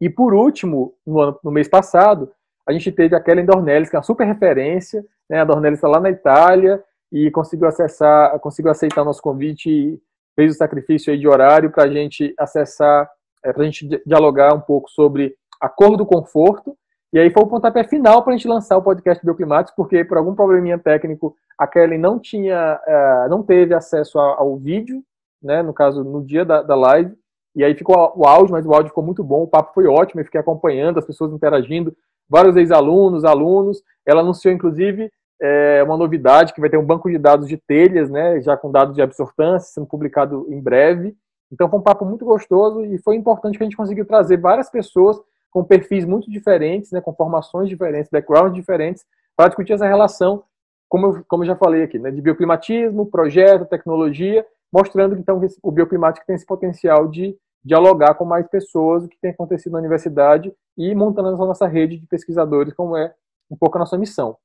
E 0.00 0.10
por 0.10 0.34
último, 0.34 0.94
no, 1.06 1.20
ano, 1.20 1.40
no 1.44 1.50
mês 1.50 1.68
passado, 1.68 2.32
a 2.66 2.72
gente 2.72 2.90
teve 2.90 3.14
a 3.14 3.20
Kellen 3.20 3.44
Dornelles, 3.46 3.88
que 3.88 3.96
é 3.96 3.98
uma 3.98 4.04
super 4.04 4.26
referência, 4.26 5.04
né? 5.28 5.40
a 5.40 5.44
Dornelles 5.44 5.78
está 5.78 5.88
lá 5.88 6.00
na 6.00 6.10
Itália 6.10 6.82
e 7.10 7.30
conseguiu 7.30 7.68
acessar, 7.68 8.38
conseguiu 8.40 8.70
aceitar 8.70 9.04
nosso 9.04 9.22
convite 9.22 10.00
fez 10.34 10.54
o 10.54 10.56
sacrifício 10.56 11.16
de 11.16 11.28
horário 11.28 11.70
para 11.70 11.84
a 11.84 11.88
gente 11.88 12.34
acessar, 12.38 13.08
é, 13.44 13.52
para 13.52 13.62
a 13.62 13.64
gente 13.64 13.86
dialogar 14.06 14.54
um 14.54 14.60
pouco 14.60 14.90
sobre 14.90 15.36
a 15.60 15.68
cor 15.68 15.96
do 15.96 16.06
conforto. 16.06 16.76
E 17.12 17.18
aí 17.18 17.30
foi 17.30 17.42
o 17.42 17.46
pontapé 17.46 17.84
final 17.84 18.22
para 18.22 18.32
a 18.32 18.36
gente 18.36 18.48
lançar 18.48 18.76
o 18.76 18.82
podcast 18.82 19.24
Bioclimáticos, 19.24 19.74
porque 19.76 20.04
por 20.04 20.16
algum 20.16 20.34
probleminha 20.34 20.78
técnico 20.78 21.36
a 21.58 21.66
Kelly 21.66 21.98
não 21.98 22.18
tinha, 22.18 22.80
é, 22.86 23.28
não 23.28 23.42
teve 23.42 23.74
acesso 23.74 24.18
ao, 24.18 24.40
ao, 24.40 24.56
vídeo, 24.56 25.02
né, 25.42 25.62
no 25.62 25.74
caso 25.74 26.02
no 26.02 26.24
dia 26.24 26.44
da, 26.44 26.62
da 26.62 26.74
live, 26.74 27.14
e 27.54 27.62
aí 27.62 27.74
ficou 27.74 28.12
o 28.16 28.26
áudio, 28.26 28.52
mas 28.52 28.64
o 28.64 28.72
áudio 28.72 28.88
ficou 28.88 29.04
muito 29.04 29.22
bom, 29.22 29.42
o 29.42 29.46
papo 29.46 29.74
foi 29.74 29.86
ótimo, 29.86 30.20
eu 30.20 30.24
fiquei 30.24 30.40
acompanhando, 30.40 30.98
as 30.98 31.04
pessoas 31.04 31.32
interagindo, 31.32 31.94
vários 32.28 32.56
ex-alunos, 32.56 33.26
alunos, 33.26 33.82
ela 34.06 34.22
anunciou 34.22 34.54
inclusive 34.54 35.10
é 35.44 35.82
uma 35.82 35.96
novidade 35.96 36.54
que 36.54 36.60
vai 36.60 36.70
ter 36.70 36.78
um 36.78 36.86
banco 36.86 37.10
de 37.10 37.18
dados 37.18 37.48
de 37.48 37.56
telhas, 37.56 38.08
né, 38.08 38.40
já 38.40 38.56
com 38.56 38.70
dados 38.70 38.94
de 38.94 39.02
absortância, 39.02 39.72
sendo 39.74 39.88
publicado 39.88 40.46
em 40.48 40.60
breve. 40.60 41.16
Então 41.50 41.68
foi 41.68 41.80
um 41.80 41.82
papo 41.82 42.04
muito 42.04 42.24
gostoso 42.24 42.84
e 42.84 42.96
foi 42.98 43.16
importante 43.16 43.58
que 43.58 43.64
a 43.64 43.66
gente 43.66 43.76
conseguiu 43.76 44.06
trazer 44.06 44.36
várias 44.36 44.70
pessoas 44.70 45.20
com 45.52 45.62
perfis 45.62 46.04
muito 46.04 46.30
diferentes, 46.30 46.90
né, 46.90 47.00
com 47.00 47.12
formações 47.12 47.68
diferentes, 47.68 48.10
backgrounds 48.10 48.54
diferentes, 48.54 49.04
para 49.36 49.48
discutir 49.48 49.74
essa 49.74 49.86
relação, 49.86 50.42
como 50.88 51.06
eu, 51.06 51.24
como 51.28 51.42
eu 51.42 51.46
já 51.46 51.54
falei 51.54 51.82
aqui, 51.82 51.98
né, 51.98 52.10
de 52.10 52.20
bioclimatismo, 52.20 53.06
projeto, 53.06 53.66
tecnologia, 53.66 54.44
mostrando 54.72 55.14
então 55.14 55.38
que 55.38 55.46
o 55.62 55.70
bioclimático 55.70 56.26
tem 56.26 56.34
esse 56.34 56.46
potencial 56.46 57.06
de 57.06 57.36
dialogar 57.64 58.14
com 58.14 58.24
mais 58.24 58.48
pessoas, 58.48 59.04
o 59.04 59.08
que 59.08 59.18
tem 59.20 59.30
acontecido 59.30 59.74
na 59.74 59.78
universidade 59.78 60.52
e 60.76 60.94
montando 60.94 61.28
a 61.28 61.46
nossa 61.46 61.66
rede 61.66 61.98
de 61.98 62.06
pesquisadores, 62.06 62.72
como 62.72 62.96
é 62.96 63.14
um 63.50 63.56
pouco 63.56 63.76
a 63.76 63.80
nossa 63.80 63.98
missão. 63.98 64.36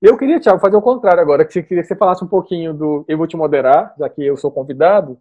Eu 0.00 0.16
queria, 0.16 0.40
Tiago, 0.40 0.58
fazer 0.58 0.76
o 0.76 0.82
contrário 0.82 1.20
agora, 1.20 1.44
que 1.44 1.52
você 1.52 1.62
queria 1.62 1.82
que 1.82 1.88
você 1.88 1.96
falasse 1.96 2.24
um 2.24 2.28
pouquinho 2.28 2.74
do. 2.74 3.04
Eu 3.08 3.16
vou 3.16 3.26
te 3.26 3.36
moderar, 3.36 3.94
já 3.98 4.08
que 4.08 4.24
eu 4.24 4.36
sou 4.36 4.50
convidado, 4.50 5.18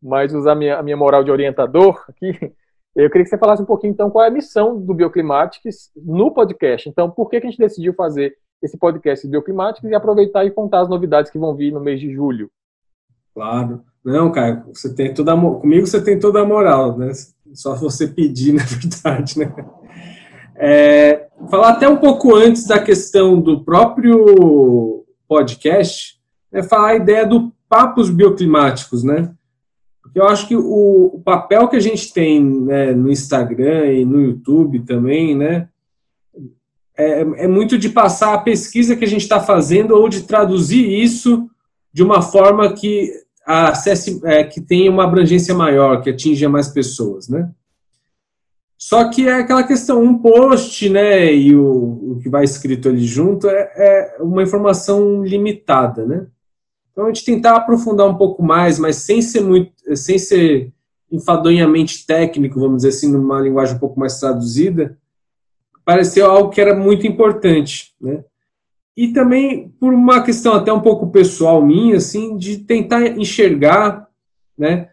mas 0.00 0.32
usar 0.34 0.52
a 0.52 0.54
minha, 0.54 0.78
a 0.78 0.82
minha 0.82 0.96
moral 0.96 1.24
de 1.24 1.30
orientador 1.30 2.04
aqui. 2.08 2.52
Eu 2.94 3.08
queria 3.08 3.24
que 3.24 3.30
você 3.30 3.38
falasse 3.38 3.62
um 3.62 3.66
pouquinho, 3.66 3.92
então, 3.92 4.10
qual 4.10 4.24
é 4.24 4.28
a 4.28 4.32
missão 4.32 4.78
do 4.78 4.92
Bioclimatics 4.92 5.90
no 5.96 6.30
podcast. 6.30 6.88
Então, 6.88 7.10
por 7.10 7.30
que, 7.30 7.40
que 7.40 7.46
a 7.46 7.50
gente 7.50 7.58
decidiu 7.58 7.94
fazer 7.94 8.36
esse 8.62 8.76
podcast 8.76 9.26
Bioclimatics 9.26 9.90
e 9.90 9.94
aproveitar 9.94 10.44
e 10.44 10.50
contar 10.50 10.80
as 10.80 10.88
novidades 10.88 11.30
que 11.30 11.38
vão 11.38 11.54
vir 11.54 11.72
no 11.72 11.80
mês 11.80 11.98
de 12.00 12.12
julho? 12.12 12.50
Claro. 13.34 13.82
Não, 14.04 14.30
cara, 14.30 14.64
você 14.72 14.94
tem 14.94 15.14
toda 15.14 15.32
a, 15.32 15.36
comigo 15.36 15.86
você 15.86 16.02
tem 16.02 16.18
toda 16.18 16.40
a 16.40 16.44
moral, 16.44 16.98
né? 16.98 17.12
Só 17.54 17.74
você 17.74 18.06
pedir, 18.06 18.52
na 18.54 18.64
verdade, 18.64 19.38
né? 19.38 19.54
É, 20.56 21.28
falar 21.50 21.70
até 21.70 21.88
um 21.88 21.96
pouco 21.96 22.34
antes 22.34 22.66
da 22.66 22.78
questão 22.78 23.40
do 23.40 23.64
próprio 23.64 25.04
podcast, 25.26 26.20
é 26.52 26.62
falar 26.62 26.88
a 26.88 26.96
ideia 26.96 27.26
do 27.26 27.50
papos 27.68 28.10
bioclimáticos, 28.10 29.02
né? 29.02 29.32
Porque 30.02 30.18
eu 30.18 30.26
acho 30.26 30.48
que 30.48 30.56
o, 30.56 31.10
o 31.14 31.22
papel 31.24 31.68
que 31.68 31.76
a 31.76 31.80
gente 31.80 32.12
tem 32.12 32.44
né, 32.44 32.92
no 32.92 33.10
Instagram 33.10 33.86
e 33.92 34.04
no 34.04 34.20
YouTube 34.20 34.80
também, 34.80 35.36
né? 35.36 35.68
É, 36.96 37.20
é 37.20 37.48
muito 37.48 37.78
de 37.78 37.88
passar 37.88 38.34
a 38.34 38.38
pesquisa 38.38 38.94
que 38.94 39.04
a 39.04 39.08
gente 39.08 39.22
está 39.22 39.40
fazendo 39.40 39.94
ou 39.94 40.08
de 40.08 40.24
traduzir 40.24 40.86
isso 40.86 41.48
de 41.92 42.02
uma 42.02 42.20
forma 42.20 42.72
que 42.74 43.10
acesse, 43.46 44.20
é, 44.24 44.44
que 44.44 44.60
tenha 44.60 44.90
uma 44.90 45.04
abrangência 45.04 45.54
maior, 45.54 46.02
que 46.02 46.10
atinja 46.10 46.48
mais 46.48 46.68
pessoas, 46.68 47.28
né? 47.28 47.50
Só 48.78 49.08
que 49.08 49.28
é 49.28 49.34
aquela 49.34 49.62
questão, 49.62 50.02
um 50.02 50.18
post, 50.18 50.88
né, 50.90 51.32
e 51.32 51.54
o, 51.54 52.14
o 52.14 52.18
que 52.20 52.28
vai 52.28 52.42
escrito 52.42 52.88
ali 52.88 53.04
junto 53.04 53.48
é, 53.48 53.72
é, 53.76 54.16
uma 54.20 54.42
informação 54.42 55.22
limitada, 55.22 56.04
né? 56.04 56.26
Então 56.92 57.06
a 57.06 57.08
gente 57.08 57.24
tentar 57.24 57.56
aprofundar 57.56 58.06
um 58.06 58.14
pouco 58.14 58.42
mais, 58.42 58.78
mas 58.78 58.96
sem 58.96 59.20
ser 59.20 59.40
muito, 59.40 59.72
sem 59.96 60.18
ser 60.18 60.70
enfadonhamente 61.10 62.06
técnico, 62.06 62.60
vamos 62.60 62.78
dizer 62.78 62.90
assim, 62.90 63.10
numa 63.10 63.40
linguagem 63.40 63.76
um 63.76 63.78
pouco 63.78 63.98
mais 63.98 64.18
traduzida, 64.20 64.96
pareceu 65.84 66.30
algo 66.30 66.50
que 66.50 66.60
era 66.60 66.74
muito 66.74 67.06
importante, 67.06 67.94
né? 68.00 68.24
E 68.96 69.08
também 69.08 69.70
por 69.80 69.92
uma 69.92 70.22
questão 70.22 70.54
até 70.54 70.72
um 70.72 70.80
pouco 70.80 71.10
pessoal 71.10 71.64
minha, 71.64 71.96
assim, 71.96 72.36
de 72.36 72.58
tentar 72.58 73.06
enxergar, 73.18 74.06
né, 74.56 74.88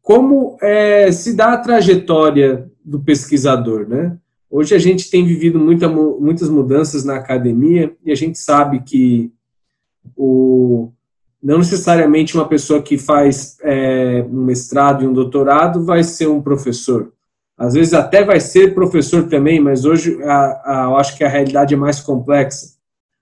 como 0.00 0.56
é, 0.60 1.12
se 1.12 1.34
dá 1.34 1.52
a 1.52 1.58
trajetória 1.58 2.70
do 2.84 2.98
pesquisador, 3.00 3.88
né? 3.88 4.18
Hoje 4.50 4.74
a 4.74 4.78
gente 4.78 5.10
tem 5.10 5.24
vivido 5.24 5.58
muita, 5.58 5.88
muitas 5.88 6.50
mudanças 6.50 7.04
na 7.04 7.16
academia 7.16 7.94
e 8.04 8.10
a 8.12 8.14
gente 8.14 8.38
sabe 8.38 8.82
que 8.82 9.32
o, 10.16 10.90
não 11.42 11.58
necessariamente 11.58 12.36
uma 12.36 12.46
pessoa 12.46 12.80
que 12.80 12.96
faz 12.96 13.56
é, 13.62 14.24
um 14.30 14.44
mestrado 14.44 15.02
e 15.02 15.06
um 15.06 15.12
doutorado 15.12 15.84
vai 15.84 16.04
ser 16.04 16.28
um 16.28 16.40
professor. 16.40 17.12
Às 17.58 17.74
vezes 17.74 17.92
até 17.92 18.24
vai 18.24 18.40
ser 18.40 18.74
professor 18.74 19.28
também, 19.28 19.60
mas 19.60 19.84
hoje 19.84 20.22
a, 20.22 20.62
a, 20.64 20.84
eu 20.90 20.96
acho 20.96 21.16
que 21.16 21.24
a 21.24 21.28
realidade 21.28 21.74
é 21.74 21.76
mais 21.76 22.00
complexa. 22.00 22.76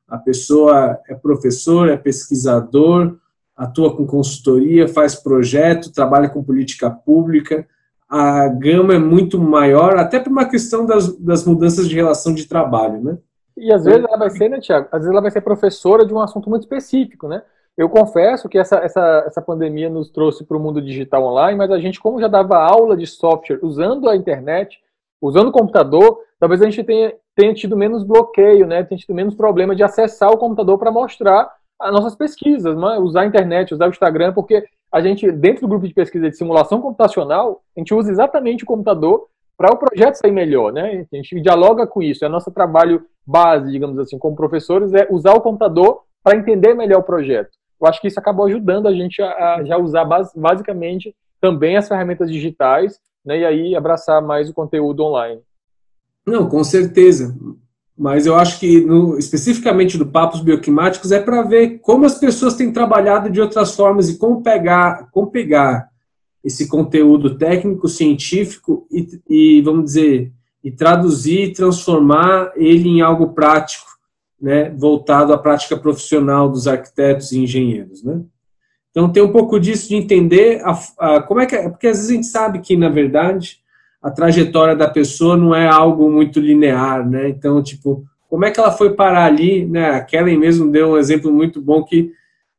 A 0.07 0.19
pessoa 0.19 0.99
é 1.09 1.15
professor, 1.15 1.89
é 1.89 1.97
pesquisador, 1.97 3.17
atua 3.57 3.97
com 3.97 4.07
consultoria, 4.07 4.89
faz 4.89 5.15
projeto, 5.15 5.93
trabalha 5.93 6.29
com 6.29 6.43
política 6.43 6.91
pública, 6.91 7.67
a 8.09 8.49
gama 8.49 8.95
é 8.95 8.99
muito 8.99 9.39
maior, 9.39 9.97
até 9.97 10.19
por 10.19 10.31
uma 10.31 10.49
questão 10.49 10.85
das, 10.85 11.17
das 11.17 11.45
mudanças 11.45 11.89
de 11.89 11.95
relação 11.95 12.35
de 12.35 12.47
trabalho, 12.47 13.01
né? 13.01 13.19
E 13.57 13.73
às 13.73 13.85
vezes 13.85 14.03
ela 14.03 14.17
vai 14.17 14.31
ser, 14.31 14.49
né, 14.49 14.59
Tiago? 14.59 14.89
Às 14.91 15.01
vezes 15.01 15.11
ela 15.11 15.21
vai 15.21 15.31
ser 15.31 15.43
professora 15.43 16.05
de 16.05 16.13
um 16.13 16.19
assunto 16.19 16.51
muito 16.51 16.63
específico, 16.63 17.29
né? 17.29 17.43
Eu 17.81 17.89
confesso 17.89 18.47
que 18.47 18.59
essa, 18.59 18.77
essa, 18.77 19.25
essa 19.27 19.41
pandemia 19.41 19.89
nos 19.89 20.11
trouxe 20.11 20.45
para 20.45 20.55
o 20.55 20.61
mundo 20.61 20.83
digital 20.83 21.25
online, 21.25 21.57
mas 21.57 21.71
a 21.71 21.79
gente, 21.79 21.99
como 21.99 22.21
já 22.21 22.29
dava 22.29 22.59
aula 22.59 22.95
de 22.95 23.07
software 23.07 23.59
usando 23.63 24.07
a 24.07 24.15
internet, 24.15 24.79
usando 25.19 25.49
o 25.49 25.53
computador, 25.53 26.19
talvez 26.39 26.61
a 26.61 26.67
gente 26.67 26.85
tenha, 26.85 27.15
tenha 27.35 27.55
tido 27.55 27.79
menos 27.79 28.05
bloqueio, 28.05 28.67
né? 28.67 28.85
Tenha 28.85 28.99
tido 28.99 29.15
menos 29.15 29.35
problema 29.35 29.75
de 29.75 29.83
acessar 29.83 30.31
o 30.31 30.37
computador 30.37 30.77
para 30.77 30.93
mostrar 30.93 31.51
as 31.81 31.91
nossas 31.91 32.15
pesquisas, 32.15 32.77
né? 32.77 32.99
usar 32.99 33.23
a 33.23 33.27
internet, 33.27 33.73
usar 33.73 33.87
o 33.87 33.89
Instagram, 33.89 34.35
porque 34.35 34.63
a 34.93 35.01
gente, 35.01 35.33
dentro 35.33 35.63
do 35.63 35.69
grupo 35.69 35.89
de 35.89 35.95
pesquisa 35.95 36.29
de 36.29 36.37
simulação 36.37 36.83
computacional, 36.83 37.63
a 37.75 37.81
gente 37.81 37.95
usa 37.95 38.11
exatamente 38.11 38.63
o 38.63 38.67
computador 38.67 39.27
para 39.57 39.73
o 39.73 39.79
projeto 39.79 40.17
sair 40.17 40.33
melhor, 40.33 40.71
né? 40.71 41.07
A 41.11 41.17
gente 41.17 41.41
dialoga 41.41 41.87
com 41.87 42.03
isso. 42.03 42.27
É 42.27 42.29
nosso 42.29 42.51
trabalho 42.51 43.07
base, 43.27 43.73
digamos 43.73 43.99
assim, 43.99 44.19
como 44.19 44.37
professores, 44.37 44.93
é 44.93 45.09
usar 45.11 45.33
o 45.33 45.41
computador 45.41 46.03
para 46.23 46.37
entender 46.37 46.75
melhor 46.75 46.99
o 46.99 47.05
projeto. 47.05 47.59
Eu 47.81 47.87
acho 47.87 48.01
que 48.01 48.09
isso 48.09 48.19
acabou 48.19 48.47
ajudando 48.47 48.89
a 48.89 48.93
gente 48.93 49.23
a, 49.23 49.57
a 49.57 49.65
já 49.65 49.77
usar 49.79 50.05
basicamente 50.37 51.15
também 51.41 51.77
as 51.77 51.89
ferramentas 51.89 52.31
digitais, 52.31 52.99
né? 53.25 53.41
E 53.41 53.45
aí 53.45 53.77
abraçar 53.77 54.21
mais 54.21 54.51
o 54.51 54.55
conteúdo 54.55 55.03
online. 55.03 55.41
Não, 56.27 56.49
com 56.49 56.63
certeza 56.63 57.35
mas 58.01 58.25
eu 58.25 58.35
acho 58.35 58.59
que 58.59 58.81
no, 58.81 59.19
especificamente 59.19 59.99
do 59.99 60.07
Papos 60.07 60.41
Bioquimáticos 60.41 61.13
é 61.13 61.21
para 61.21 61.43
ver 61.43 61.81
como 61.81 62.07
as 62.07 62.15
pessoas 62.15 62.55
têm 62.55 62.73
trabalhado 62.73 63.29
de 63.29 63.39
outras 63.43 63.77
formas 63.77 64.09
e 64.09 64.17
como 64.17 64.43
pegar, 64.43 65.11
como 65.13 65.31
pegar 65.31 65.91
esse 66.43 66.67
conteúdo 66.67 67.37
técnico, 67.37 67.87
científico 67.89 68.87
e, 68.91 69.07
e 69.29 69.61
vamos 69.61 69.85
dizer, 69.85 70.33
e 70.65 70.71
traduzir, 70.71 71.53
transformar 71.53 72.53
ele 72.57 72.89
em 72.89 73.03
algo 73.03 73.35
prático, 73.35 73.85
né, 74.41 74.71
voltado 74.71 75.33
à 75.33 75.39
prática 75.39 75.77
profissional 75.77 76.49
dos 76.49 76.67
arquitetos 76.67 77.33
e 77.33 77.41
engenheiros, 77.41 78.03
né? 78.03 78.21
Então 78.91 79.11
tem 79.11 79.23
um 79.23 79.31
pouco 79.31 79.61
disso 79.61 79.89
de 79.89 79.97
entender 79.97 80.61
a, 80.65 80.79
a, 80.99 81.23
como 81.23 81.41
é 81.41 81.47
que 81.47 81.55
é, 81.55 81.69
porque 81.69 81.87
às 81.87 81.99
vezes 81.99 82.11
a 82.11 82.15
gente 82.15 82.27
sabe 82.27 82.61
que 82.61 82.77
na 82.77 82.89
verdade 82.89 83.61
a 84.03 84.11
trajetória 84.11 84.75
da 84.75 84.89
pessoa 84.89 85.37
não 85.37 85.55
é 85.55 85.69
algo 85.69 86.11
muito 86.11 86.41
linear, 86.41 87.09
né? 87.09 87.29
Então, 87.29 87.63
tipo, 87.63 88.05
como 88.29 88.45
é 88.45 88.51
que 88.51 88.59
ela 88.59 88.73
foi 88.73 88.95
parar 88.95 89.27
ali, 89.27 89.67
né? 89.67 89.91
A 89.91 90.01
Kellen 90.01 90.39
mesmo 90.39 90.71
deu 90.71 90.93
um 90.93 90.97
exemplo 90.97 91.31
muito 91.31 91.61
bom 91.61 91.85
que 91.85 92.13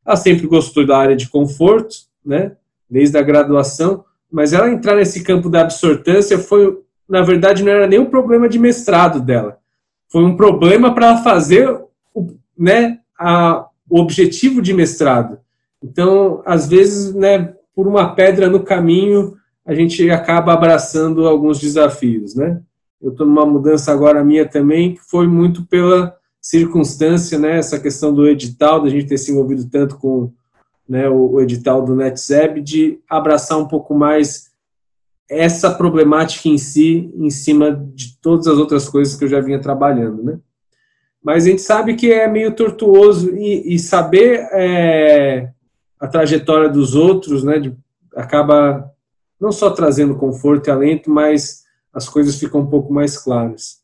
ela 0.05 0.15
sempre 0.15 0.45
gostou 0.45 0.85
da 0.85 0.97
área 0.97 1.15
de 1.15 1.29
conforto, 1.29 1.95
né? 2.23 2.53
Desde 2.89 3.17
a 3.17 3.21
graduação, 3.21 4.05
mas 4.31 4.53
ela 4.53 4.69
entrar 4.69 4.95
nesse 4.95 5.23
campo 5.23 5.49
da 5.49 5.61
absortância 5.61 6.37
foi, 6.37 6.77
na 7.09 7.21
verdade, 7.21 7.63
não 7.63 7.71
era 7.71 7.87
nem 7.87 7.99
um 7.99 8.05
problema 8.05 8.47
de 8.47 8.59
mestrado 8.59 9.19
dela. 9.19 9.57
Foi 10.11 10.23
um 10.23 10.35
problema 10.35 10.93
para 10.93 11.17
fazer, 11.23 11.69
o, 12.13 12.35
né, 12.57 12.99
a, 13.17 13.65
o 13.89 13.99
objetivo 13.99 14.61
de 14.61 14.73
mestrado. 14.73 15.39
Então, 15.81 16.41
às 16.45 16.67
vezes, 16.67 17.13
né, 17.15 17.53
por 17.73 17.87
uma 17.87 18.13
pedra 18.13 18.49
no 18.49 18.61
caminho, 18.61 19.35
a 19.65 19.73
gente 19.73 20.09
acaba 20.09 20.53
abraçando 20.53 21.27
alguns 21.27 21.59
desafios, 21.59 22.35
né? 22.35 22.61
Eu 23.01 23.11
estou 23.11 23.25
numa 23.25 23.45
mudança 23.45 23.91
agora 23.91 24.23
minha 24.23 24.47
também, 24.47 24.95
que 24.95 25.01
foi 25.01 25.27
muito 25.27 25.65
pela 25.65 26.15
circunstância, 26.41 27.39
né? 27.39 27.57
Essa 27.57 27.79
questão 27.79 28.13
do 28.13 28.27
edital, 28.27 28.83
da 28.83 28.89
gente 28.89 29.07
ter 29.07 29.17
se 29.17 29.31
envolvido 29.31 29.67
tanto 29.69 29.97
com 29.97 30.31
né, 30.87 31.09
o, 31.09 31.31
o 31.31 31.41
edital 31.41 31.83
do 31.83 31.95
NetZeb, 31.95 32.61
de 32.61 32.99
abraçar 33.09 33.57
um 33.57 33.67
pouco 33.67 33.95
mais 33.95 34.50
essa 35.31 35.71
problemática 35.71 36.49
em 36.49 36.57
si, 36.57 37.09
em 37.15 37.29
cima 37.29 37.71
de 37.95 38.17
todas 38.19 38.47
as 38.47 38.57
outras 38.57 38.89
coisas 38.89 39.15
que 39.15 39.23
eu 39.23 39.29
já 39.29 39.39
vinha 39.39 39.61
trabalhando, 39.61 40.21
né? 40.21 40.37
Mas 41.23 41.45
a 41.45 41.49
gente 41.49 41.61
sabe 41.61 41.95
que 41.95 42.11
é 42.11 42.27
meio 42.27 42.53
tortuoso 42.53 43.33
e, 43.33 43.73
e 43.73 43.79
saber 43.79 44.49
é, 44.51 45.49
a 45.97 46.07
trajetória 46.07 46.67
dos 46.67 46.95
outros, 46.95 47.45
né? 47.45 47.59
De, 47.59 47.73
acaba 48.13 48.91
não 49.39 49.53
só 49.53 49.69
trazendo 49.69 50.15
conforto 50.15 50.67
e 50.67 50.71
alento, 50.71 51.09
mas 51.09 51.63
as 51.93 52.09
coisas 52.09 52.35
ficam 52.35 52.61
um 52.61 52.67
pouco 52.67 52.93
mais 52.93 53.17
claras. 53.17 53.79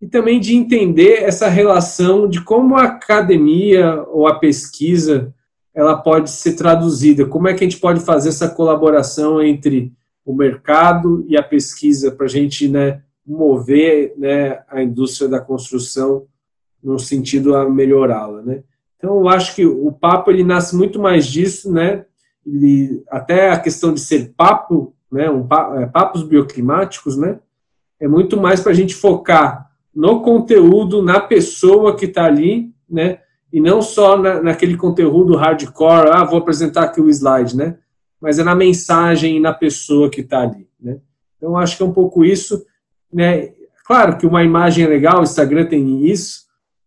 E 0.00 0.06
também 0.06 0.38
de 0.38 0.54
entender 0.54 1.24
essa 1.24 1.48
relação 1.48 2.28
de 2.28 2.42
como 2.42 2.76
a 2.76 2.84
academia 2.84 4.04
ou 4.08 4.28
a 4.28 4.38
pesquisa 4.38 5.34
ela 5.74 5.96
pode 5.96 6.30
ser 6.30 6.52
traduzida, 6.52 7.26
como 7.26 7.48
é 7.48 7.54
que 7.54 7.64
a 7.64 7.68
gente 7.68 7.80
pode 7.80 8.00
fazer 8.00 8.28
essa 8.28 8.48
colaboração 8.48 9.42
entre 9.42 9.92
o 10.26 10.34
mercado 10.34 11.24
e 11.28 11.38
a 11.38 11.42
pesquisa 11.42 12.10
para 12.10 12.26
a 12.26 12.28
gente 12.28 12.68
né, 12.68 13.00
mover 13.24 14.12
né, 14.18 14.60
a 14.68 14.82
indústria 14.82 15.28
da 15.28 15.40
construção 15.40 16.26
no 16.82 16.98
sentido 16.98 17.54
a 17.54 17.70
melhorá-la. 17.70 18.42
Né? 18.42 18.64
Então, 18.98 19.20
eu 19.20 19.28
acho 19.28 19.54
que 19.54 19.64
o 19.64 19.90
papo 19.92 20.30
ele 20.30 20.42
nasce 20.42 20.76
muito 20.76 21.00
mais 21.00 21.26
disso, 21.26 21.72
né? 21.72 22.04
até 23.08 23.50
a 23.50 23.58
questão 23.58 23.92
de 23.92 24.00
ser 24.00 24.32
papo, 24.36 24.94
né, 25.10 25.30
um, 25.30 25.46
é, 25.78 25.86
papos 25.86 26.22
bioclimáticos, 26.22 27.16
né, 27.16 27.40
é 27.98 28.06
muito 28.06 28.40
mais 28.40 28.60
para 28.60 28.72
a 28.72 28.74
gente 28.74 28.94
focar 28.94 29.70
no 29.94 30.22
conteúdo, 30.22 31.02
na 31.02 31.18
pessoa 31.18 31.96
que 31.96 32.04
está 32.04 32.24
ali, 32.24 32.72
né, 32.88 33.18
e 33.52 33.60
não 33.60 33.80
só 33.82 34.16
na, 34.16 34.40
naquele 34.40 34.76
conteúdo 34.76 35.36
hardcore, 35.36 36.10
ah, 36.12 36.24
vou 36.24 36.38
apresentar 36.38 36.84
aqui 36.84 37.00
o 37.00 37.08
slide, 37.08 37.56
né, 37.56 37.78
mas 38.26 38.40
é 38.40 38.42
na 38.42 38.56
mensagem 38.56 39.36
e 39.36 39.40
na 39.40 39.54
pessoa 39.54 40.10
que 40.10 40.20
está 40.20 40.40
ali, 40.40 40.66
né. 40.80 40.98
Então, 41.36 41.56
acho 41.56 41.76
que 41.76 41.82
é 41.84 41.86
um 41.86 41.92
pouco 41.92 42.24
isso, 42.24 42.66
né, 43.12 43.52
claro 43.86 44.18
que 44.18 44.26
uma 44.26 44.42
imagem 44.42 44.84
é 44.84 44.88
legal, 44.88 45.20
o 45.20 45.22
Instagram 45.22 45.66
tem 45.66 46.04
isso, 46.06 46.44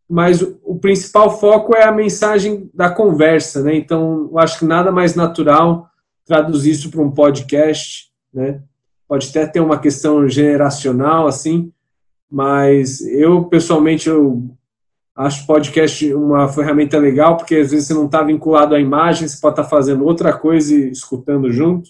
mas 0.09 0.41
o 0.41 0.75
principal 0.75 1.39
foco 1.39 1.73
é 1.73 1.85
a 1.85 1.93
mensagem 1.93 2.69
da 2.73 2.89
conversa, 2.89 3.63
né? 3.63 3.75
Então, 3.75 4.29
acho 4.37 4.59
que 4.59 4.65
nada 4.65 4.91
mais 4.91 5.15
natural 5.15 5.87
traduzir 6.25 6.71
isso 6.71 6.91
para 6.91 7.01
um 7.01 7.11
podcast, 7.11 8.09
né? 8.33 8.61
Pode 9.07 9.29
até 9.29 9.45
ter 9.45 9.61
uma 9.61 9.79
questão 9.79 10.27
generacional, 10.27 11.25
assim, 11.25 11.71
mas 12.29 12.99
eu, 13.01 13.45
pessoalmente, 13.45 14.09
eu 14.09 14.43
acho 15.19 15.45
podcast 15.45 16.13
uma 16.13 16.47
ferramenta 16.47 16.97
legal, 16.97 17.35
porque 17.35 17.55
às 17.55 17.71
vezes 17.71 17.87
você 17.87 17.93
não 17.93 18.05
está 18.05 18.23
vinculado 18.23 18.73
à 18.73 18.79
imagem, 18.79 19.27
você 19.27 19.39
pode 19.39 19.53
estar 19.53 19.63
tá 19.63 19.69
fazendo 19.69 20.05
outra 20.05 20.31
coisa 20.31 20.73
e 20.73 20.89
escutando 20.91 21.51
junto, 21.51 21.89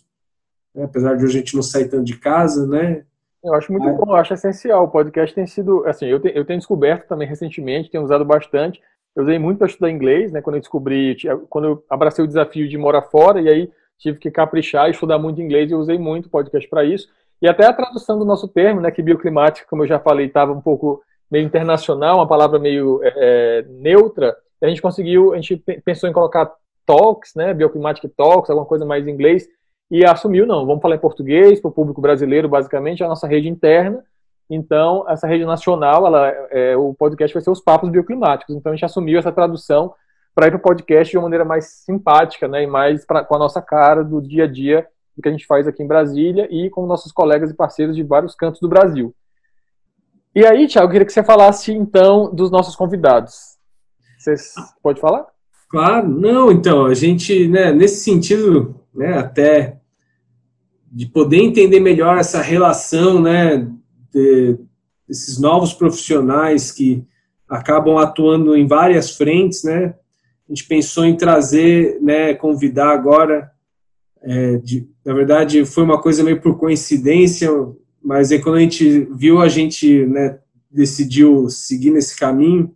né? 0.73 0.85
apesar 0.85 1.15
de 1.15 1.23
a 1.25 1.27
gente 1.27 1.55
não 1.55 1.61
sair 1.61 1.87
tanto 1.87 2.05
de 2.05 2.17
casa, 2.17 2.65
né? 2.65 3.03
Eu 3.43 3.53
acho 3.53 3.71
muito 3.71 3.87
bom, 3.93 4.11
eu 4.11 4.15
acho 4.15 4.33
essencial. 4.33 4.83
O 4.83 4.89
podcast 4.89 5.33
tem 5.33 5.45
sido, 5.45 5.85
assim, 5.85 6.07
eu, 6.07 6.19
te, 6.19 6.31
eu 6.35 6.43
tenho 6.43 6.57
descoberto 6.57 7.07
também 7.07 7.27
recentemente, 7.27 7.91
tenho 7.91 8.03
usado 8.03 8.25
bastante. 8.25 8.81
Eu 9.15 9.23
usei 9.23 9.37
muito 9.37 9.59
para 9.59 9.67
estudar 9.67 9.91
inglês, 9.91 10.31
né? 10.31 10.41
Quando 10.41 10.55
eu 10.55 10.61
descobri, 10.61 11.15
quando 11.49 11.65
eu 11.65 11.83
abracei 11.87 12.25
o 12.25 12.27
desafio 12.27 12.67
de 12.67 12.77
morar 12.79 13.03
fora, 13.03 13.39
e 13.39 13.47
aí 13.47 13.71
tive 13.99 14.17
que 14.17 14.31
caprichar 14.31 14.87
e 14.87 14.91
estudar 14.91 15.19
muito 15.19 15.39
inglês, 15.39 15.69
e 15.69 15.73
eu 15.73 15.79
usei 15.79 15.99
muito 15.99 16.29
podcast 16.29 16.67
para 16.67 16.83
isso. 16.83 17.07
E 17.41 17.47
até 17.47 17.65
a 17.65 17.73
tradução 17.73 18.17
do 18.17 18.25
nosso 18.25 18.47
termo, 18.47 18.81
né? 18.81 18.89
Que 18.89 19.03
bioclimática, 19.03 19.67
como 19.69 19.83
eu 19.83 19.87
já 19.87 19.99
falei, 19.99 20.25
estava 20.25 20.51
um 20.51 20.61
pouco 20.61 21.01
meio 21.29 21.45
internacional, 21.45 22.17
uma 22.17 22.27
palavra 22.27 22.59
meio 22.59 22.99
é, 23.03 23.13
é 23.15 23.65
neutra. 23.69 24.35
a 24.61 24.67
gente 24.67 24.81
conseguiu, 24.81 25.33
a 25.33 25.35
gente 25.35 25.57
pensou 25.83 26.09
em 26.09 26.13
colocar 26.13 26.51
talks, 26.85 27.35
né? 27.35 27.53
Bioclimatic 27.53 28.11
talks, 28.15 28.49
alguma 28.49 28.65
coisa 28.65 28.85
mais 28.85 29.07
em 29.07 29.11
inglês 29.11 29.47
e 29.91 30.05
assumiu, 30.05 30.45
não, 30.45 30.65
vamos 30.65 30.81
falar 30.81 30.95
em 30.95 30.99
português 30.99 31.59
para 31.59 31.69
o 31.69 31.73
público 31.73 31.99
brasileiro, 31.99 32.47
basicamente, 32.47 33.01
é 33.01 33.05
a 33.05 33.09
nossa 33.09 33.27
rede 33.27 33.49
interna. 33.49 34.03
Então, 34.49 35.05
essa 35.09 35.27
rede 35.27 35.45
nacional, 35.45 36.05
ela, 36.05 36.27
é, 36.51 36.77
o 36.77 36.93
podcast 36.93 37.33
vai 37.33 37.41
ser 37.41 37.49
os 37.49 37.61
papos 37.61 37.89
bioclimáticos. 37.89 38.55
Então, 38.55 38.71
a 38.71 38.75
gente 38.75 38.85
assumiu 38.85 39.17
essa 39.17 39.31
tradução 39.31 39.93
para 40.35 40.47
ir 40.47 40.51
para 40.51 40.57
o 40.57 40.61
podcast 40.61 41.11
de 41.11 41.17
uma 41.17 41.23
maneira 41.23 41.43
mais 41.43 41.65
simpática, 41.83 42.47
né, 42.47 42.63
e 42.63 42.67
mais 42.67 43.05
pra, 43.05 43.23
com 43.23 43.35
a 43.35 43.39
nossa 43.39 43.61
cara 43.61 44.03
do 44.03 44.21
dia 44.21 44.43
a 44.43 44.47
dia 44.47 44.87
do 45.17 45.23
que 45.23 45.27
a 45.27 45.31
gente 45.31 45.45
faz 45.45 45.67
aqui 45.67 45.81
em 45.81 45.87
Brasília 45.87 46.47
e 46.51 46.69
com 46.69 46.85
nossos 46.85 47.11
colegas 47.11 47.49
e 47.49 47.55
parceiros 47.55 47.95
de 47.95 48.03
vários 48.03 48.35
cantos 48.35 48.61
do 48.61 48.69
Brasil. 48.69 49.13
E 50.35 50.45
aí, 50.45 50.67
Tiago, 50.67 50.87
eu 50.87 50.91
queria 50.91 51.05
que 51.05 51.13
você 51.13 51.23
falasse, 51.23 51.71
então, 51.71 52.33
dos 52.33 52.51
nossos 52.51 52.75
convidados. 52.75 53.57
Você 54.17 54.35
pode 54.81 55.01
falar? 55.01 55.25
Claro, 55.69 56.07
não, 56.07 56.51
então, 56.51 56.85
a 56.85 56.93
gente, 56.93 57.47
né, 57.47 57.71
nesse 57.71 58.03
sentido, 58.03 58.79
né, 58.93 59.17
até 59.17 59.79
de 60.91 61.05
poder 61.05 61.37
entender 61.37 61.79
melhor 61.79 62.17
essa 62.17 62.41
relação, 62.41 63.21
né, 63.21 63.67
de, 64.11 64.57
desses 65.07 65.39
novos 65.39 65.73
profissionais 65.73 66.71
que 66.71 67.05
acabam 67.47 67.97
atuando 67.97 68.55
em 68.55 68.67
várias 68.67 69.15
frentes, 69.15 69.63
né? 69.63 69.95
A 70.47 70.53
gente 70.53 70.67
pensou 70.67 71.05
em 71.05 71.15
trazer, 71.15 71.99
né, 72.01 72.33
convidar 72.33 72.91
agora, 72.91 73.51
é, 74.21 74.57
de, 74.57 74.87
na 75.05 75.13
verdade 75.13 75.63
foi 75.65 75.83
uma 75.83 76.01
coisa 76.01 76.23
meio 76.23 76.41
por 76.41 76.57
coincidência, 76.57 77.49
mas 78.03 78.31
aí 78.31 78.39
quando 78.39 78.55
a 78.55 78.61
gente 78.61 79.07
viu, 79.15 79.41
a 79.41 79.47
gente, 79.47 80.05
né, 80.05 80.39
decidiu 80.71 81.49
seguir 81.49 81.91
nesse 81.91 82.17
caminho 82.17 82.73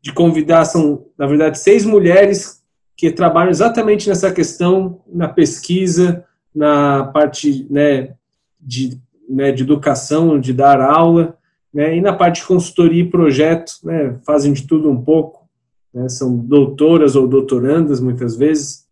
de 0.00 0.12
convidar, 0.12 0.64
são, 0.64 1.06
na 1.16 1.26
verdade, 1.26 1.58
seis 1.58 1.84
mulheres 1.84 2.62
que 2.96 3.10
trabalham 3.10 3.50
exatamente 3.50 4.08
nessa 4.08 4.32
questão, 4.32 5.00
na 5.06 5.28
pesquisa, 5.28 6.24
na 6.54 7.04
parte 7.04 7.66
né, 7.70 8.14
de, 8.60 9.00
né, 9.28 9.52
de 9.52 9.62
educação, 9.62 10.38
de 10.40 10.52
dar 10.52 10.80
aula, 10.80 11.38
né, 11.72 11.96
e 11.96 12.00
na 12.00 12.12
parte 12.12 12.40
de 12.40 12.46
consultoria 12.46 13.02
e 13.02 13.08
projeto, 13.08 13.74
né, 13.84 14.18
fazem 14.26 14.52
de 14.52 14.66
tudo 14.66 14.90
um 14.90 15.00
pouco, 15.00 15.48
né, 15.94 16.08
são 16.08 16.36
doutoras 16.36 17.14
ou 17.14 17.28
doutorandas, 17.28 18.00
muitas 18.00 18.36
vezes, 18.36 18.86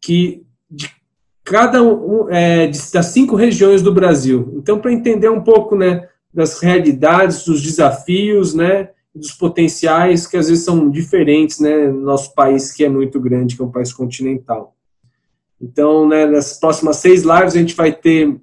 que 0.00 0.45
cada 1.46 1.80
um, 1.80 2.28
é, 2.28 2.66
das 2.66 3.06
cinco 3.06 3.36
regiões 3.36 3.80
do 3.80 3.94
Brasil. 3.94 4.52
Então, 4.56 4.80
para 4.80 4.92
entender 4.92 5.28
um 5.28 5.40
pouco 5.40 5.76
né, 5.76 6.08
das 6.34 6.60
realidades, 6.60 7.44
dos 7.44 7.62
desafios, 7.62 8.52
né, 8.52 8.90
dos 9.14 9.30
potenciais 9.30 10.26
que 10.26 10.36
às 10.36 10.48
vezes 10.48 10.64
são 10.64 10.90
diferentes, 10.90 11.60
né, 11.60 11.86
no 11.86 12.00
nosso 12.00 12.34
país 12.34 12.72
que 12.72 12.84
é 12.84 12.88
muito 12.88 13.20
grande, 13.20 13.54
que 13.54 13.62
é 13.62 13.64
um 13.64 13.70
país 13.70 13.92
continental. 13.92 14.74
Então, 15.62 16.08
né, 16.08 16.26
nas 16.26 16.58
próximas 16.58 16.96
seis 16.96 17.22
lives 17.22 17.54
a 17.54 17.58
gente 17.58 17.76
vai 17.76 17.92
ter 17.92 18.36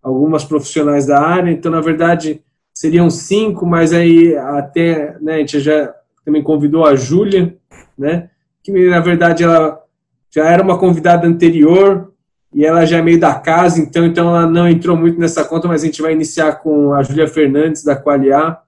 algumas 0.00 0.44
profissionais 0.44 1.04
da 1.04 1.20
área. 1.20 1.50
Então, 1.50 1.72
na 1.72 1.80
verdade, 1.80 2.44
seriam 2.72 3.10
cinco, 3.10 3.66
mas 3.66 3.92
aí 3.92 4.36
até, 4.36 5.18
né, 5.20 5.34
a 5.34 5.38
gente 5.38 5.58
já 5.58 5.92
também 6.24 6.44
convidou 6.44 6.86
a 6.86 6.94
Júlia, 6.94 7.56
né, 7.98 8.30
que 8.62 8.70
na 8.70 9.00
verdade 9.00 9.42
ela 9.42 9.82
já 10.30 10.48
era 10.48 10.62
uma 10.62 10.78
convidada 10.78 11.26
anterior 11.26 12.12
e 12.56 12.64
ela 12.64 12.86
já 12.86 12.96
é 12.96 13.02
meio 13.02 13.20
da 13.20 13.34
casa, 13.34 13.78
então, 13.78 14.06
então 14.06 14.30
ela 14.30 14.46
não 14.46 14.66
entrou 14.66 14.96
muito 14.96 15.20
nessa 15.20 15.44
conta, 15.44 15.68
mas 15.68 15.82
a 15.82 15.84
gente 15.84 16.00
vai 16.00 16.14
iniciar 16.14 16.54
com 16.54 16.94
a 16.94 17.02
Júlia 17.02 17.28
Fernandes 17.28 17.84
da 17.84 17.94
Qualiar, 17.94 18.62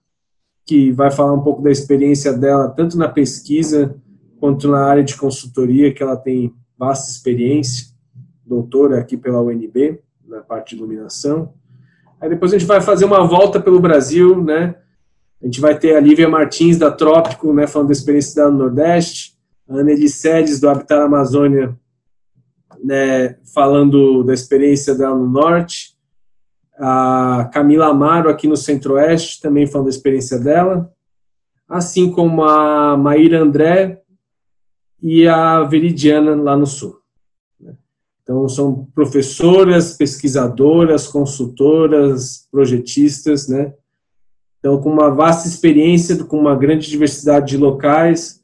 que 0.67 0.93
vai 0.93 1.11
falar 1.11 1.33
um 1.33 1.41
pouco 1.41 1.63
da 1.63 1.71
experiência 1.71 2.35
dela, 2.35 2.69
tanto 2.69 2.99
na 2.99 3.09
pesquisa 3.09 3.97
quanto 4.39 4.69
na 4.69 4.85
área 4.85 5.03
de 5.03 5.17
consultoria, 5.17 5.91
que 5.91 6.03
ela 6.03 6.19
tem 6.19 6.53
vasta 6.79 7.11
experiência, 7.11 7.87
doutora 8.45 8.99
aqui 8.99 9.17
pela 9.17 9.41
UNB, 9.41 9.99
na 10.29 10.43
parte 10.43 10.77
de 10.77 10.83
iluminação. 10.83 11.55
Aí 12.21 12.29
depois 12.29 12.53
a 12.53 12.59
gente 12.59 12.69
vai 12.69 12.83
fazer 12.83 13.07
uma 13.07 13.27
volta 13.27 13.59
pelo 13.59 13.81
Brasil, 13.81 14.45
né? 14.45 14.75
A 15.43 15.47
gente 15.47 15.63
vai 15.63 15.79
ter 15.79 15.97
a 15.97 16.01
Lívia 16.01 16.29
Martins, 16.29 16.77
da 16.77 16.91
Trópico, 16.91 17.55
né, 17.55 17.67
falando 17.67 17.89
da 17.89 17.95
experiência 17.95 18.35
dela 18.35 18.51
no 18.51 18.59
Nordeste, 18.59 19.33
a 19.67 19.77
Anneli 19.77 20.11
Sedes, 20.11 20.61
do 20.61 20.69
Habitat 20.69 21.01
Amazônia, 21.01 21.75
né, 22.83 23.37
falando 23.55 24.23
da 24.23 24.35
experiência 24.35 24.95
dela 24.95 25.17
no 25.17 25.29
Norte, 25.29 25.97
a 26.79 27.51
Camila 27.53 27.87
Amaro, 27.87 28.31
aqui 28.31 28.47
no 28.47 28.57
Centro-Oeste, 28.57 29.41
também 29.41 29.67
falando 29.67 29.87
da 29.87 29.91
experiência 29.91 30.39
dela, 30.39 30.93
assim 31.69 32.11
como 32.11 32.45
a 32.45 32.97
Maíra 32.97 33.41
André, 33.41 34.03
e 35.03 35.27
a 35.29 35.63
Veridiana 35.63 36.35
lá 36.35 36.57
no 36.57 36.67
Sul. 36.67 37.01
Né? 37.61 37.75
Então, 38.23 38.49
são 38.49 38.87
professoras, 38.95 39.97
pesquisadoras, 39.97 41.07
consultoras, 41.07 42.49
projetistas, 42.51 43.49
né? 43.49 43.75
Então, 44.59 44.81
com 44.81 44.91
uma 44.91 45.09
vasta 45.09 45.47
experiência, 45.47 46.25
com 46.25 46.37
uma 46.39 46.57
grande 46.57 46.89
diversidade 46.89 47.47
de 47.47 47.57
locais, 47.57 48.43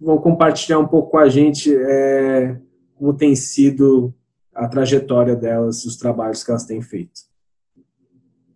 vão 0.00 0.18
compartilhar 0.18 0.78
um 0.78 0.86
pouco 0.86 1.10
com 1.10 1.18
a 1.18 1.28
gente 1.28 1.74
é, 1.74 2.56
como 2.98 3.14
tem 3.14 3.34
sido 3.34 4.12
a 4.54 4.66
trajetória 4.66 5.36
delas, 5.36 5.84
os 5.84 5.96
trabalhos 5.96 6.42
que 6.42 6.50
elas 6.50 6.64
têm 6.64 6.80
feito. 6.80 7.26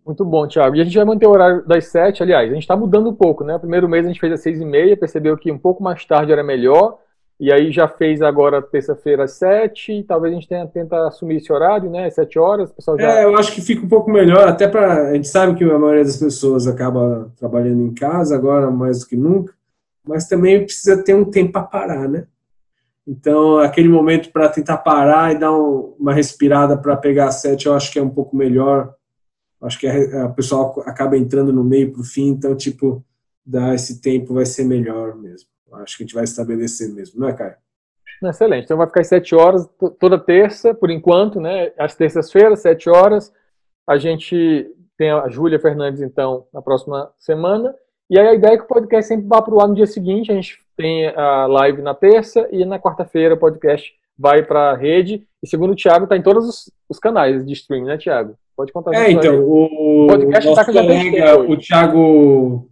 Muito 0.05 0.25
bom, 0.25 0.47
Thiago. 0.47 0.75
E 0.75 0.81
a 0.81 0.83
gente 0.83 0.95
vai 0.95 1.05
manter 1.05 1.27
o 1.27 1.31
horário 1.31 1.65
das 1.65 1.85
sete, 1.87 2.23
aliás, 2.23 2.49
a 2.49 2.53
gente 2.53 2.63
está 2.63 2.75
mudando 2.75 3.09
um 3.09 3.15
pouco, 3.15 3.43
né? 3.43 3.55
O 3.55 3.59
primeiro 3.59 3.87
mês 3.87 4.03
a 4.05 4.07
gente 4.07 4.19
fez 4.19 4.33
às 4.33 4.41
seis 4.41 4.59
e 4.59 4.65
meia, 4.65 4.97
percebeu 4.97 5.37
que 5.37 5.51
um 5.51 5.59
pouco 5.59 5.83
mais 5.83 6.03
tarde 6.03 6.31
era 6.31 6.43
melhor, 6.43 6.97
e 7.39 7.51
aí 7.51 7.71
já 7.71 7.87
fez 7.87 8.21
agora 8.21 8.61
terça-feira 8.61 9.25
às 9.25 9.33
sete, 9.33 10.03
talvez 10.07 10.33
a 10.33 10.35
gente 10.35 10.47
tenha, 10.47 10.65
tenta 10.67 11.07
assumir 11.07 11.37
esse 11.37 11.53
horário, 11.53 11.89
né? 11.89 12.07
Às 12.07 12.15
sete 12.15 12.39
horas, 12.39 12.71
o 12.71 12.73
pessoal 12.73 12.99
já... 12.99 13.19
É, 13.19 13.23
eu 13.25 13.35
acho 13.35 13.53
que 13.53 13.61
fica 13.61 13.85
um 13.85 13.89
pouco 13.89 14.11
melhor, 14.11 14.47
até 14.47 14.67
para 14.67 15.09
A 15.09 15.13
gente 15.13 15.27
sabe 15.27 15.55
que 15.55 15.63
a 15.63 15.77
maioria 15.77 16.03
das 16.03 16.17
pessoas 16.17 16.67
acaba 16.67 17.31
trabalhando 17.37 17.81
em 17.81 17.93
casa 17.93 18.35
agora 18.35 18.71
mais 18.71 19.01
do 19.01 19.05
que 19.05 19.15
nunca, 19.15 19.53
mas 20.03 20.27
também 20.27 20.63
precisa 20.63 21.03
ter 21.03 21.13
um 21.13 21.25
tempo 21.25 21.51
para 21.51 21.63
parar, 21.63 22.09
né? 22.09 22.25
Então, 23.11 23.57
aquele 23.57 23.89
momento 23.89 24.31
para 24.31 24.47
tentar 24.47 24.77
parar 24.77 25.33
e 25.33 25.37
dar 25.37 25.51
um, 25.51 25.93
uma 25.99 26.13
respirada 26.13 26.77
para 26.77 26.95
pegar 26.95 27.27
a 27.27 27.31
sete, 27.31 27.65
eu 27.65 27.73
acho 27.73 27.91
que 27.91 27.99
é 27.99 28.01
um 28.01 28.09
pouco 28.09 28.37
melhor. 28.37 28.95
Acho 29.61 29.77
que 29.77 29.85
a, 29.85 30.27
a 30.27 30.29
pessoa 30.29 30.81
acaba 30.85 31.17
entrando 31.17 31.51
no 31.51 31.61
meio 31.61 31.91
para 31.91 31.99
o 31.99 32.05
fim, 32.05 32.27
então, 32.27 32.55
tipo, 32.55 33.03
dar 33.45 33.75
esse 33.75 33.99
tempo 33.99 34.33
vai 34.33 34.45
ser 34.45 34.63
melhor 34.63 35.13
mesmo. 35.17 35.49
Acho 35.73 35.97
que 35.97 36.03
a 36.03 36.05
gente 36.05 36.15
vai 36.15 36.23
estabelecer 36.23 36.89
mesmo, 36.93 37.19
não 37.19 37.27
é, 37.27 37.33
Caio? 37.33 37.55
Excelente. 38.23 38.63
Então 38.63 38.77
vai 38.77 38.87
ficar 38.87 39.01
às 39.01 39.07
7 39.07 39.35
horas 39.35 39.69
toda 39.99 40.17
terça, 40.17 40.73
por 40.73 40.89
enquanto, 40.89 41.41
né? 41.41 41.73
Às 41.77 41.95
terças-feiras, 41.95 42.61
7 42.61 42.89
horas. 42.89 43.33
A 43.85 43.97
gente 43.97 44.73
tem 44.97 45.11
a 45.11 45.27
Júlia 45.27 45.59
Fernandes, 45.59 46.01
então, 46.01 46.47
na 46.53 46.61
próxima 46.61 47.11
semana. 47.19 47.75
E 48.09 48.17
aí 48.17 48.27
a 48.27 48.33
ideia 48.33 48.53
é 48.53 48.57
que 48.57 48.63
o 48.63 48.67
podcast 48.67 49.09
sempre 49.09 49.27
vá 49.27 49.41
para 49.41 49.53
o 49.53 49.59
ar 49.59 49.67
no 49.67 49.75
dia 49.75 49.87
seguinte. 49.87 50.31
A 50.31 50.35
gente 50.35 50.59
tem 50.81 51.07
a 51.07 51.45
live 51.45 51.81
na 51.81 51.93
terça 51.93 52.47
e 52.51 52.65
na 52.65 52.79
quarta-feira 52.79 53.35
o 53.35 53.37
podcast 53.37 53.91
vai 54.17 54.43
para 54.43 54.71
a 54.71 54.75
rede, 54.75 55.23
e 55.41 55.47
segundo 55.47 55.71
o 55.71 55.75
Thiago, 55.75 56.03
está 56.03 56.15
em 56.15 56.21
todos 56.21 56.47
os, 56.47 56.71
os, 56.87 56.99
canais 56.99 57.45
de 57.45 57.53
streaming, 57.53 57.87
né, 57.87 57.97
Thiago? 57.97 58.35
Pode 58.55 58.71
contar 58.71 58.93
É, 58.93 59.11
então, 59.11 59.39
o, 59.39 60.03
o 60.03 60.07
podcast 60.07 60.49
nosso 60.49 60.65
tá 60.65 60.65
colega, 60.65 61.39
o 61.39 61.57
Thiago 61.57 62.69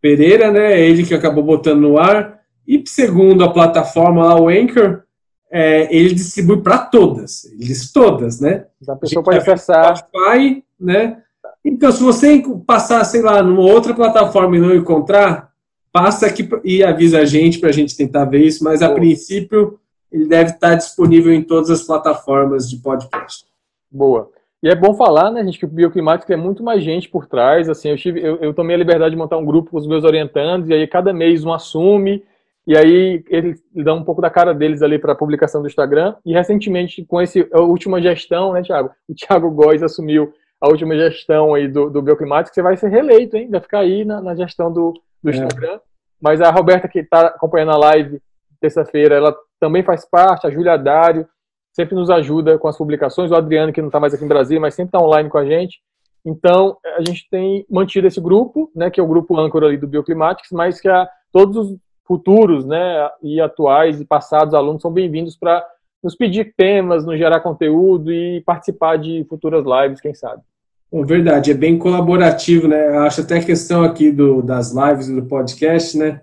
Pereira, 0.00 0.50
né, 0.50 0.80
ele 0.80 1.04
que 1.04 1.14
acabou 1.14 1.44
botando 1.44 1.80
no 1.80 1.98
ar, 1.98 2.40
e 2.66 2.82
segundo 2.86 3.44
a 3.44 3.52
plataforma 3.52 4.24
lá, 4.24 4.40
o 4.40 4.48
Anchor, 4.48 5.02
é, 5.50 5.94
ele 5.94 6.14
distribui 6.14 6.62
para 6.62 6.78
todas, 6.78 7.44
ele 7.44 7.64
diz 7.64 7.92
todas, 7.92 8.40
né? 8.40 8.64
A 8.88 8.96
pessoa 8.96 9.20
a 9.20 9.24
pode 9.24 9.38
acessar. 9.38 9.96
Spotify, 9.96 10.64
né? 10.80 11.18
Então, 11.64 11.92
se 11.92 12.02
você 12.02 12.42
passar, 12.66 13.04
sei 13.04 13.22
lá, 13.22 13.42
numa 13.42 13.62
outra 13.62 13.94
plataforma 13.94 14.56
e 14.56 14.60
não 14.60 14.74
encontrar, 14.74 15.53
passa 15.94 16.26
aqui 16.26 16.48
e 16.64 16.82
avisa 16.82 17.20
a 17.20 17.24
gente 17.24 17.60
para 17.60 17.68
a 17.68 17.72
gente 17.72 17.96
tentar 17.96 18.24
ver 18.24 18.40
isso, 18.40 18.64
mas 18.64 18.82
a 18.82 18.88
Boa. 18.88 18.98
princípio 18.98 19.78
ele 20.10 20.26
deve 20.26 20.50
estar 20.50 20.74
disponível 20.74 21.32
em 21.32 21.40
todas 21.40 21.70
as 21.70 21.82
plataformas 21.82 22.68
de 22.68 22.78
podcast. 22.78 23.46
Boa. 23.88 24.28
E 24.60 24.68
é 24.68 24.74
bom 24.74 24.92
falar, 24.94 25.30
né, 25.30 25.44
gente, 25.44 25.56
que 25.56 25.64
o 25.64 25.68
Bioclimático 25.68 26.32
é 26.32 26.36
muito 26.36 26.64
mais 26.64 26.82
gente 26.82 27.08
por 27.08 27.26
trás. 27.26 27.68
Assim, 27.68 27.90
eu, 27.90 27.96
tive, 27.96 28.20
eu, 28.20 28.38
eu 28.38 28.52
tomei 28.52 28.74
a 28.74 28.78
liberdade 28.78 29.12
de 29.12 29.16
montar 29.16 29.36
um 29.36 29.44
grupo 29.44 29.70
com 29.70 29.76
os 29.76 29.86
meus 29.86 30.02
orientandos, 30.02 30.68
e 30.68 30.74
aí 30.74 30.84
cada 30.88 31.12
mês 31.12 31.44
um 31.44 31.52
assume, 31.52 32.24
e 32.66 32.76
aí 32.76 33.22
eles 33.28 33.62
dão 33.72 33.98
um 33.98 34.04
pouco 34.04 34.20
da 34.20 34.30
cara 34.30 34.52
deles 34.52 34.82
ali 34.82 34.98
para 34.98 35.12
a 35.12 35.16
publicação 35.16 35.60
do 35.62 35.68
Instagram. 35.68 36.16
E 36.26 36.32
recentemente, 36.32 37.04
com 37.04 37.22
esse, 37.22 37.46
a 37.52 37.60
última 37.60 38.02
gestão, 38.02 38.52
né, 38.52 38.62
Thiago? 38.62 38.90
O 39.08 39.14
Thiago 39.14 39.48
Góes 39.50 39.82
assumiu 39.82 40.32
a 40.60 40.68
última 40.68 40.96
gestão 40.96 41.54
aí 41.54 41.68
do, 41.68 41.88
do 41.88 42.02
Bioclimático, 42.02 42.52
você 42.52 42.62
vai 42.62 42.76
ser 42.76 42.88
reeleito, 42.88 43.36
hein? 43.36 43.48
Vai 43.48 43.60
ficar 43.60 43.80
aí 43.80 44.04
na, 44.04 44.20
na 44.20 44.34
gestão 44.34 44.72
do, 44.72 44.94
do 45.24 45.30
é. 45.30 45.34
Instagram. 45.34 45.80
Mas 46.20 46.40
a 46.40 46.50
Roberta, 46.50 46.86
que 46.88 47.00
está 47.00 47.28
acompanhando 47.28 47.72
a 47.72 47.78
live 47.78 48.20
terça-feira, 48.60 49.16
ela 49.16 49.34
também 49.60 49.82
faz 49.82 50.08
parte, 50.08 50.46
a 50.46 50.50
Júlia 50.50 50.76
Dário, 50.76 51.28
sempre 51.72 51.94
nos 51.94 52.08
ajuda 52.08 52.58
com 52.58 52.68
as 52.68 52.78
publicações, 52.78 53.30
o 53.30 53.34
Adriano, 53.34 53.72
que 53.72 53.80
não 53.80 53.88
está 53.88 54.00
mais 54.00 54.14
aqui 54.14 54.24
em 54.24 54.28
Brasília, 54.28 54.60
mas 54.60 54.74
sempre 54.74 54.88
está 54.88 55.00
online 55.00 55.28
com 55.28 55.38
a 55.38 55.44
gente. 55.44 55.80
Então, 56.24 56.78
a 56.96 57.00
gente 57.00 57.28
tem 57.30 57.66
mantido 57.68 58.06
esse 58.06 58.20
grupo, 58.20 58.70
né, 58.74 58.90
que 58.90 58.98
é 58.98 59.02
o 59.02 59.08
grupo 59.08 59.38
âncora 59.38 59.66
ali 59.66 59.76
do 59.76 59.86
Bioclimatics, 59.86 60.50
mas 60.52 60.80
que 60.80 60.88
a, 60.88 61.06
todos 61.32 61.56
os 61.56 61.78
futuros, 62.06 62.64
né, 62.64 63.10
e 63.22 63.40
atuais 63.40 64.00
e 64.00 64.06
passados 64.06 64.54
alunos 64.54 64.80
são 64.80 64.90
bem-vindos 64.90 65.36
para 65.36 65.66
nos 66.02 66.14
pedir 66.14 66.54
temas, 66.56 67.04
nos 67.04 67.18
gerar 67.18 67.40
conteúdo 67.40 68.12
e 68.12 68.40
participar 68.42 68.96
de 68.96 69.26
futuras 69.28 69.64
lives, 69.64 70.00
quem 70.00 70.14
sabe. 70.14 70.42
Bom, 70.90 71.04
verdade, 71.04 71.50
é 71.50 71.54
bem 71.54 71.78
colaborativo, 71.78 72.68
né? 72.68 72.88
Eu 72.88 73.00
acho 73.00 73.20
até 73.20 73.38
a 73.38 73.44
questão 73.44 73.82
aqui 73.82 74.12
do, 74.12 74.42
das 74.42 74.72
lives 74.72 75.08
e 75.08 75.14
do 75.14 75.26
podcast, 75.26 75.98
né? 75.98 76.20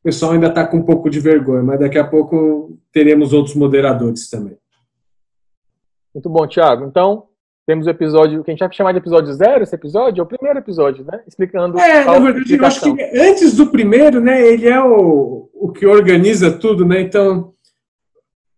O 0.00 0.04
pessoal 0.04 0.32
ainda 0.32 0.46
está 0.46 0.66
com 0.66 0.78
um 0.78 0.84
pouco 0.84 1.10
de 1.10 1.20
vergonha, 1.20 1.62
mas 1.62 1.80
daqui 1.80 1.98
a 1.98 2.06
pouco 2.06 2.78
teremos 2.92 3.32
outros 3.32 3.54
moderadores 3.54 4.30
também. 4.30 4.56
Muito 6.14 6.30
bom, 6.30 6.46
Thiago. 6.46 6.86
Então, 6.86 7.26
temos 7.66 7.86
o 7.86 7.90
episódio, 7.90 8.44
que 8.44 8.50
a 8.50 8.54
gente 8.54 8.60
vai 8.60 8.72
chamar 8.72 8.92
de 8.92 8.98
episódio 8.98 9.32
zero, 9.34 9.64
esse 9.64 9.74
episódio, 9.74 10.20
é 10.20 10.22
o 10.22 10.26
primeiro 10.26 10.60
episódio, 10.60 11.04
né? 11.04 11.20
Explicando. 11.26 11.78
É, 11.78 12.04
na 12.04 12.18
verdade, 12.20 12.54
eu 12.54 12.64
acho 12.64 12.80
que 12.80 13.02
antes 13.18 13.56
do 13.56 13.66
primeiro, 13.66 14.20
né, 14.20 14.40
ele 14.46 14.68
é 14.68 14.80
o, 14.80 15.50
o 15.52 15.72
que 15.72 15.84
organiza 15.84 16.52
tudo, 16.52 16.86
né? 16.86 17.00
Então, 17.00 17.52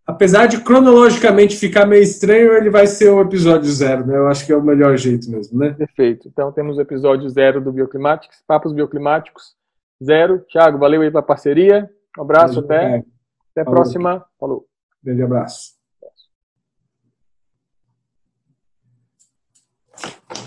apesar 0.09 0.47
de 0.47 0.61
cronologicamente 0.61 1.55
ficar 1.55 1.85
meio 1.85 2.01
estranho, 2.01 2.53
ele 2.53 2.69
vai 2.69 2.87
ser 2.87 3.09
o 3.09 3.21
episódio 3.21 3.69
zero, 3.71 4.05
né? 4.07 4.17
Eu 4.17 4.27
acho 4.27 4.45
que 4.45 4.51
é 4.51 4.57
o 4.57 4.63
melhor 4.63 4.97
jeito 4.97 5.29
mesmo, 5.29 5.59
né? 5.59 5.73
Perfeito. 5.73 6.27
Então 6.27 6.51
temos 6.51 6.77
o 6.77 6.81
episódio 6.81 7.29
zero 7.29 7.61
do 7.61 7.71
Bioclimáticos, 7.71 8.41
Papos 8.47 8.73
Bioclimáticos 8.73 9.55
zero. 10.03 10.39
Thiago, 10.51 10.79
valeu 10.79 11.01
aí 11.01 11.11
pela 11.11 11.21
parceria. 11.21 11.89
Um 12.17 12.23
abraço, 12.23 12.59
até. 12.59 13.03
Até 13.51 13.61
a 13.61 13.65
próxima. 13.65 14.25
Falou. 14.39 14.65
Grande 15.03 15.21
abraço. 15.21 15.78